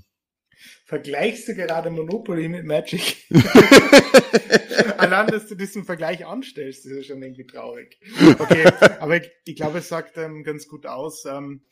Vergleichst 0.92 1.48
du 1.48 1.54
gerade 1.54 1.90
Monopoly 1.90 2.48
mit 2.48 2.66
Magic? 2.66 3.16
Allein, 4.98 5.26
dass 5.28 5.46
du 5.46 5.54
diesen 5.54 5.84
Vergleich 5.84 6.26
anstellst, 6.26 6.84
ist 6.84 6.94
ja 6.94 7.02
schon 7.02 7.22
irgendwie 7.22 7.46
traurig. 7.46 7.98
Okay, 8.38 8.64
aber 9.00 9.16
ich, 9.16 9.30
ich 9.46 9.56
glaube, 9.56 9.78
es 9.78 9.88
sagt 9.88 10.18
ähm, 10.18 10.44
ganz 10.44 10.68
gut 10.68 10.84
aus. 10.86 11.24
Ähm, 11.24 11.62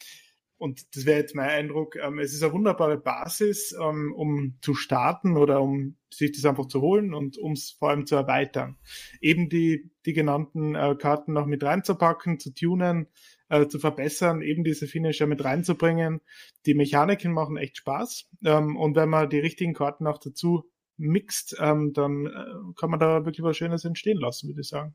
und 0.60 0.94
das 0.94 1.06
wäre 1.06 1.18
jetzt 1.18 1.34
mein 1.34 1.48
Eindruck, 1.48 1.96
ähm, 1.96 2.18
es 2.18 2.34
ist 2.34 2.42
eine 2.42 2.52
wunderbare 2.52 2.98
Basis, 2.98 3.74
ähm, 3.80 4.12
um 4.14 4.58
zu 4.60 4.74
starten 4.74 5.38
oder 5.38 5.62
um 5.62 5.96
sich 6.10 6.32
das 6.32 6.44
einfach 6.44 6.66
zu 6.66 6.82
holen 6.82 7.14
und 7.14 7.38
um 7.38 7.52
es 7.52 7.70
vor 7.70 7.88
allem 7.88 8.04
zu 8.04 8.14
erweitern. 8.14 8.76
Eben 9.22 9.48
die, 9.48 9.90
die 10.04 10.12
genannten 10.12 10.74
äh, 10.74 10.94
Karten 10.96 11.32
noch 11.32 11.46
mit 11.46 11.62
reinzupacken, 11.62 12.38
zu 12.38 12.52
tunen, 12.52 13.06
äh, 13.48 13.68
zu 13.68 13.78
verbessern, 13.78 14.42
eben 14.42 14.62
diese 14.62 14.86
Finisher 14.86 15.26
mit 15.26 15.42
reinzubringen. 15.42 16.20
Die 16.66 16.74
Mechaniken 16.74 17.32
machen 17.32 17.56
echt 17.56 17.78
Spaß. 17.78 18.28
Ähm, 18.44 18.76
und 18.76 18.96
wenn 18.96 19.08
man 19.08 19.30
die 19.30 19.40
richtigen 19.40 19.72
Karten 19.72 20.06
auch 20.06 20.18
dazu 20.18 20.70
mixt, 20.98 21.56
dann 21.58 21.94
äh, 21.94 22.74
kann 22.78 22.90
man 22.90 23.00
da 23.00 23.24
wirklich 23.24 23.42
was 23.42 23.56
Schönes 23.56 23.86
entstehen 23.86 24.18
lassen, 24.18 24.48
würde 24.48 24.60
ich 24.60 24.68
sagen. 24.68 24.94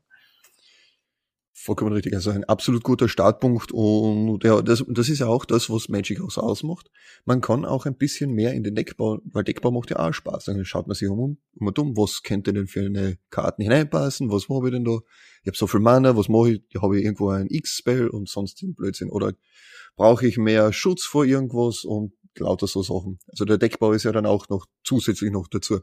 Vollkommen 1.58 1.94
richtig. 1.94 2.14
Also 2.14 2.30
ein 2.30 2.44
absolut 2.44 2.84
guter 2.84 3.08
Startpunkt 3.08 3.72
und 3.72 4.44
ja, 4.44 4.60
das, 4.60 4.84
das 4.88 5.08
ist 5.08 5.20
ja 5.20 5.26
auch 5.26 5.46
das, 5.46 5.70
was 5.70 5.88
Magic 5.88 6.20
House 6.20 6.36
ausmacht. 6.36 6.90
Man 7.24 7.40
kann 7.40 7.64
auch 7.64 7.86
ein 7.86 7.96
bisschen 7.96 8.32
mehr 8.32 8.52
in 8.52 8.62
den 8.62 8.74
Deckbau, 8.74 9.20
weil 9.24 9.42
Deckbau 9.42 9.70
macht 9.70 9.88
ja 9.88 9.98
auch 9.98 10.12
Spaß. 10.12 10.44
Dann 10.44 10.62
schaut 10.66 10.86
man 10.86 10.94
sich 10.94 11.08
um, 11.08 11.18
um 11.18 11.66
und 11.66 11.78
um, 11.78 11.96
was 11.96 12.22
könnte 12.22 12.52
denn 12.52 12.66
für 12.66 12.84
eine 12.84 13.16
Karten 13.30 13.62
hineinpassen, 13.62 14.30
was 14.30 14.50
habe 14.50 14.68
ich 14.68 14.74
denn 14.74 14.84
da? 14.84 14.98
Ich 15.42 15.46
habe 15.46 15.56
so 15.56 15.66
viel 15.66 15.80
Mana, 15.80 16.14
was 16.14 16.28
mache 16.28 16.52
ich? 16.52 16.62
Ja, 16.74 16.82
habe 16.82 16.98
ich 16.98 17.04
irgendwo 17.04 17.30
ein 17.30 17.46
X-Spell 17.48 18.08
und 18.08 18.28
sonst 18.28 18.60
den 18.60 18.74
Blödsinn. 18.74 19.08
Oder 19.08 19.32
brauche 19.96 20.26
ich 20.26 20.36
mehr 20.36 20.74
Schutz 20.74 21.04
vor 21.04 21.24
irgendwas 21.24 21.84
und 21.84 22.12
lauter 22.38 22.66
so 22.66 22.82
Sachen. 22.82 23.18
Also 23.28 23.46
der 23.46 23.56
Deckbau 23.56 23.92
ist 23.92 24.04
ja 24.04 24.12
dann 24.12 24.26
auch 24.26 24.50
noch 24.50 24.66
zusätzlich 24.84 25.32
noch 25.32 25.48
dazu. 25.48 25.80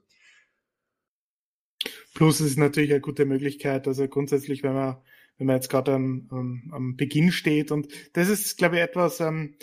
Plus 2.14 2.42
es 2.42 2.52
ist 2.52 2.58
natürlich 2.60 2.92
eine 2.92 3.02
gute 3.02 3.26
Möglichkeit, 3.26 3.88
also 3.88 4.08
grundsätzlich, 4.08 4.62
wenn 4.62 4.76
man, 4.76 4.98
wenn 5.38 5.48
man 5.48 5.56
jetzt 5.58 5.70
gerade 5.70 5.94
am, 5.94 6.28
am, 6.32 6.72
am 6.72 6.96
Beginn 6.96 7.32
steht 7.32 7.72
und 7.72 7.88
das 8.14 8.30
ist, 8.30 8.58
glaube 8.58 8.76
ich, 8.76 8.82
etwas, 8.82 9.20
ähm, 9.20 9.56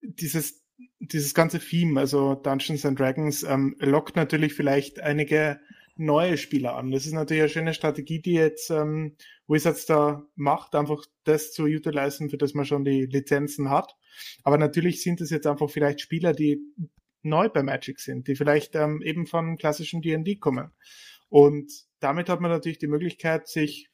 dieses, 0.00 0.64
dieses 1.00 1.34
ganze 1.34 1.58
Theme, 1.58 1.98
also 1.98 2.34
Dungeons 2.34 2.84
and 2.84 2.98
Dragons, 2.98 3.42
ähm, 3.42 3.76
lockt 3.78 4.16
natürlich 4.16 4.54
vielleicht 4.54 5.00
einige 5.00 5.60
neue 5.96 6.38
Spieler 6.38 6.76
an. 6.76 6.92
Das 6.92 7.06
ist 7.06 7.12
natürlich 7.12 7.42
eine 7.42 7.50
schöne 7.50 7.74
Strategie, 7.74 8.22
die 8.22 8.34
jetzt 8.34 8.70
ähm, 8.70 9.16
Wizards 9.48 9.84
da 9.86 10.24
macht, 10.36 10.74
einfach 10.74 11.04
das 11.24 11.52
zu 11.52 11.64
utilisieren, 11.64 12.30
für 12.30 12.38
das 12.38 12.54
man 12.54 12.64
schon 12.64 12.84
die 12.84 13.06
Lizenzen 13.06 13.68
hat. 13.68 13.96
Aber 14.44 14.58
natürlich 14.58 15.02
sind 15.02 15.20
es 15.20 15.30
jetzt 15.30 15.46
einfach 15.46 15.68
vielleicht 15.68 16.00
Spieler, 16.00 16.32
die 16.32 16.60
neu 17.22 17.48
bei 17.48 17.62
Magic 17.62 17.98
sind, 17.98 18.28
die 18.28 18.36
vielleicht 18.36 18.76
ähm, 18.76 19.02
eben 19.02 19.26
von 19.26 19.56
klassischen 19.58 20.00
D&D 20.00 20.36
kommen. 20.36 20.70
Und 21.28 21.70
damit 22.00 22.28
hat 22.28 22.40
man 22.40 22.50
natürlich 22.50 22.78
die 22.78 22.86
Möglichkeit, 22.86 23.48
sich, 23.48 23.90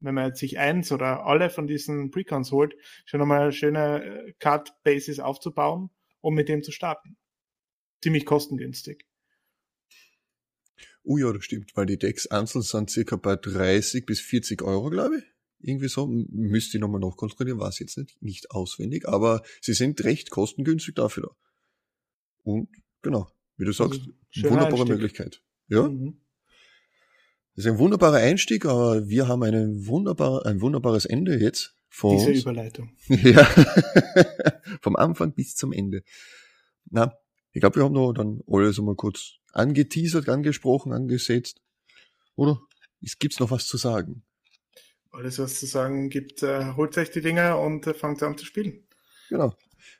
wenn 0.00 0.14
man 0.14 0.28
jetzt 0.28 0.40
sich 0.40 0.58
eins 0.58 0.92
oder 0.92 1.26
alle 1.26 1.50
von 1.50 1.66
diesen 1.66 2.10
Precons 2.10 2.52
holt, 2.52 2.74
schon 3.04 3.20
einmal 3.20 3.42
eine 3.42 3.52
schöne 3.52 4.04
äh, 4.04 4.32
Card-Basis 4.38 5.20
aufzubauen, 5.20 5.90
um 6.20 6.34
mit 6.34 6.48
dem 6.48 6.62
zu 6.62 6.72
starten. 6.72 7.16
Ziemlich 8.02 8.24
kostengünstig. 8.24 9.06
Oh 11.02 11.16
ja, 11.16 11.32
das 11.32 11.44
stimmt, 11.44 11.76
weil 11.76 11.86
die 11.86 11.98
Decks 11.98 12.26
einzeln 12.26 12.62
sind 12.62 12.90
circa 12.90 13.16
bei 13.16 13.36
30 13.36 14.04
bis 14.06 14.20
40 14.20 14.62
Euro, 14.62 14.90
glaube 14.90 15.18
ich. 15.18 15.24
Irgendwie 15.62 15.88
so. 15.88 16.06
Müsste 16.06 16.76
ich 16.76 16.80
nochmal 16.80 17.00
nachkontrollieren, 17.00 17.60
weiß 17.60 17.78
jetzt 17.80 17.98
nicht, 17.98 18.20
nicht 18.22 18.50
auswendig, 18.50 19.06
aber 19.06 19.42
sie 19.60 19.74
sind 19.74 20.02
recht 20.04 20.30
kostengünstig 20.30 20.94
dafür 20.94 21.22
da. 21.24 21.36
Und 22.42 22.68
genau, 23.02 23.30
wie 23.56 23.64
du 23.64 23.72
sagst, 23.72 24.00
also, 24.00 24.50
wunderbare 24.50 24.72
Einstieg. 24.72 24.88
Möglichkeit. 24.88 25.42
Ja. 25.68 25.88
Mhm. 25.88 26.20
Das 27.54 27.64
ist 27.64 27.72
ein 27.72 27.78
wunderbarer 27.78 28.16
Einstieg, 28.16 28.64
aber 28.64 29.08
wir 29.08 29.28
haben 29.28 29.42
einen 29.42 29.86
wunderbar, 29.86 30.46
ein 30.46 30.60
wunderbares 30.60 31.04
Ende 31.04 31.36
jetzt. 31.38 31.74
Von 31.88 32.16
Diese 32.16 32.30
uns. 32.30 32.40
Überleitung. 32.42 32.96
Ja. 33.08 33.44
Vom 34.80 34.96
Anfang 34.96 35.32
bis 35.34 35.56
zum 35.56 35.72
Ende. 35.72 36.04
Na, 36.88 37.12
ich 37.52 37.60
glaube, 37.60 37.76
wir 37.76 37.84
haben 37.84 37.94
noch 37.94 38.12
dann 38.12 38.40
alles 38.46 38.78
einmal 38.78 38.94
kurz 38.94 39.34
angeteasert, 39.52 40.28
angesprochen, 40.28 40.92
angesetzt. 40.92 41.60
Oder? 42.36 42.60
Es 43.02 43.18
gibt's 43.18 43.40
noch 43.40 43.50
was 43.50 43.66
zu 43.66 43.76
sagen? 43.76 44.22
Alles, 45.10 45.38
was 45.40 45.58
zu 45.58 45.66
sagen 45.66 46.08
gibt, 46.08 46.44
äh, 46.44 46.74
holt 46.76 46.96
euch 46.96 47.10
die 47.10 47.20
Dinger 47.20 47.58
und 47.58 47.86
äh, 47.86 47.94
fangt 47.94 48.22
an 48.22 48.38
zu 48.38 48.46
spielen. 48.46 48.84
Genau. 49.28 49.56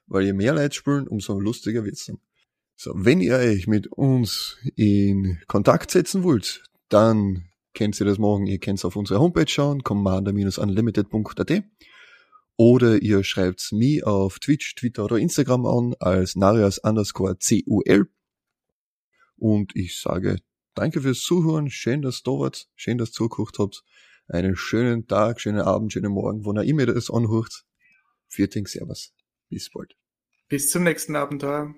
Weil 0.07 0.25
je 0.25 0.33
mehr 0.33 0.55
Leute 0.55 0.75
spielen, 0.75 1.09
umso 1.09 1.41
lustiger 1.41 1.85
wird's 1.85 2.07
dann. 2.07 2.21
So, 2.77 2.93
wenn 2.95 3.21
ihr 3.21 3.35
euch 3.37 3.67
mit 3.67 3.89
uns 3.89 4.57
in 4.77 5.41
Kontakt 5.49 5.91
setzen 5.91 6.23
wollt, 6.23 6.63
dann 6.91 7.45
könnt 7.75 7.99
ihr 8.01 8.07
das 8.07 8.19
morgen, 8.19 8.47
ihr 8.47 8.59
könnt 8.59 8.85
auf 8.85 8.97
unsere 8.97 9.21
Homepage 9.21 9.49
schauen, 9.49 9.83
commander-unlimited.at 9.83 11.65
oder 12.57 13.01
ihr 13.01 13.25
schreibt's 13.25 13.73
mir 13.73 14.07
auf 14.07 14.39
Twitch, 14.39 14.75
Twitter 14.75 15.05
oder 15.05 15.17
Instagram 15.17 15.65
an 15.67 15.95
als 15.99 16.37
narias 16.37 16.79
underscore 16.79 17.37
CUL 17.37 18.09
und 19.37 19.75
ich 19.75 19.99
sage 19.99 20.41
danke 20.75 21.01
fürs 21.01 21.21
Zuhören. 21.21 21.71
Schön, 21.71 22.03
dass 22.03 22.21
ihr 22.21 22.25
da 22.25 22.33
wart. 22.33 22.69
Schön, 22.77 22.99
dass 22.99 23.11
ihr 23.11 23.15
zugeguckt 23.15 23.59
habt. 23.59 23.83
Einen 24.29 24.55
schönen 24.55 25.07
Tag, 25.07 25.41
schönen 25.41 25.61
Abend, 25.61 25.93
schönen 25.93 26.13
Morgen, 26.13 26.45
wo 26.45 26.53
ihr 26.53 26.63
immer 26.63 26.87
das 26.87 27.11
anhört. 27.11 27.65
Vierting 28.29 28.67
Servus. 28.67 29.13
Bis 29.49 29.71
bald. 29.71 29.97
Bis 30.49 30.71
zum 30.71 30.85
nächsten 30.85 31.17
Abenteuer. 31.17 31.75